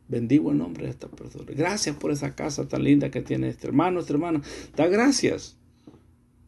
Bendigo 0.08 0.52
el 0.52 0.58
nombre 0.58 0.86
de 0.86 0.91
esta 0.91 1.08
persona. 1.08 1.45
Gracias 1.56 1.95
por 1.95 2.12
esa 2.12 2.36
casa 2.36 2.67
tan 2.67 2.84
linda 2.84 3.12
que 3.12 3.22
tiene 3.22 3.50
este 3.50 3.67
hermano, 3.67 4.00
esta 4.00 4.13
hermana. 4.13 4.41
Da 4.76 4.88
gracias 4.88 5.58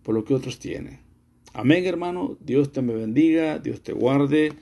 por 0.03 0.15
lo 0.15 0.23
que 0.23 0.33
otros 0.33 0.57
tienen. 0.57 0.99
Amén, 1.53 1.85
hermano. 1.85 2.37
Dios 2.39 2.71
te 2.71 2.81
me 2.81 2.93
bendiga, 2.93 3.59
Dios 3.59 3.81
te 3.83 3.93
guarde. 3.93 4.53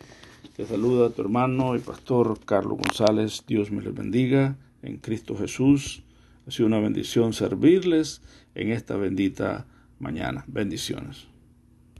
Te 0.59 0.65
saluda 0.65 1.09
tu 1.09 1.21
hermano 1.21 1.77
y 1.77 1.79
pastor 1.79 2.37
Carlos 2.43 2.79
González. 2.79 3.45
Dios 3.47 3.71
me 3.71 3.81
les 3.81 3.95
bendiga 3.95 4.57
en 4.81 4.97
Cristo 4.97 5.37
Jesús. 5.37 6.03
Ha 6.45 6.51
sido 6.51 6.67
una 6.67 6.81
bendición 6.81 7.31
servirles 7.31 8.21
en 8.55 8.73
esta 8.73 8.97
bendita 8.97 9.67
mañana. 9.99 10.43
Bendiciones. 10.47 11.27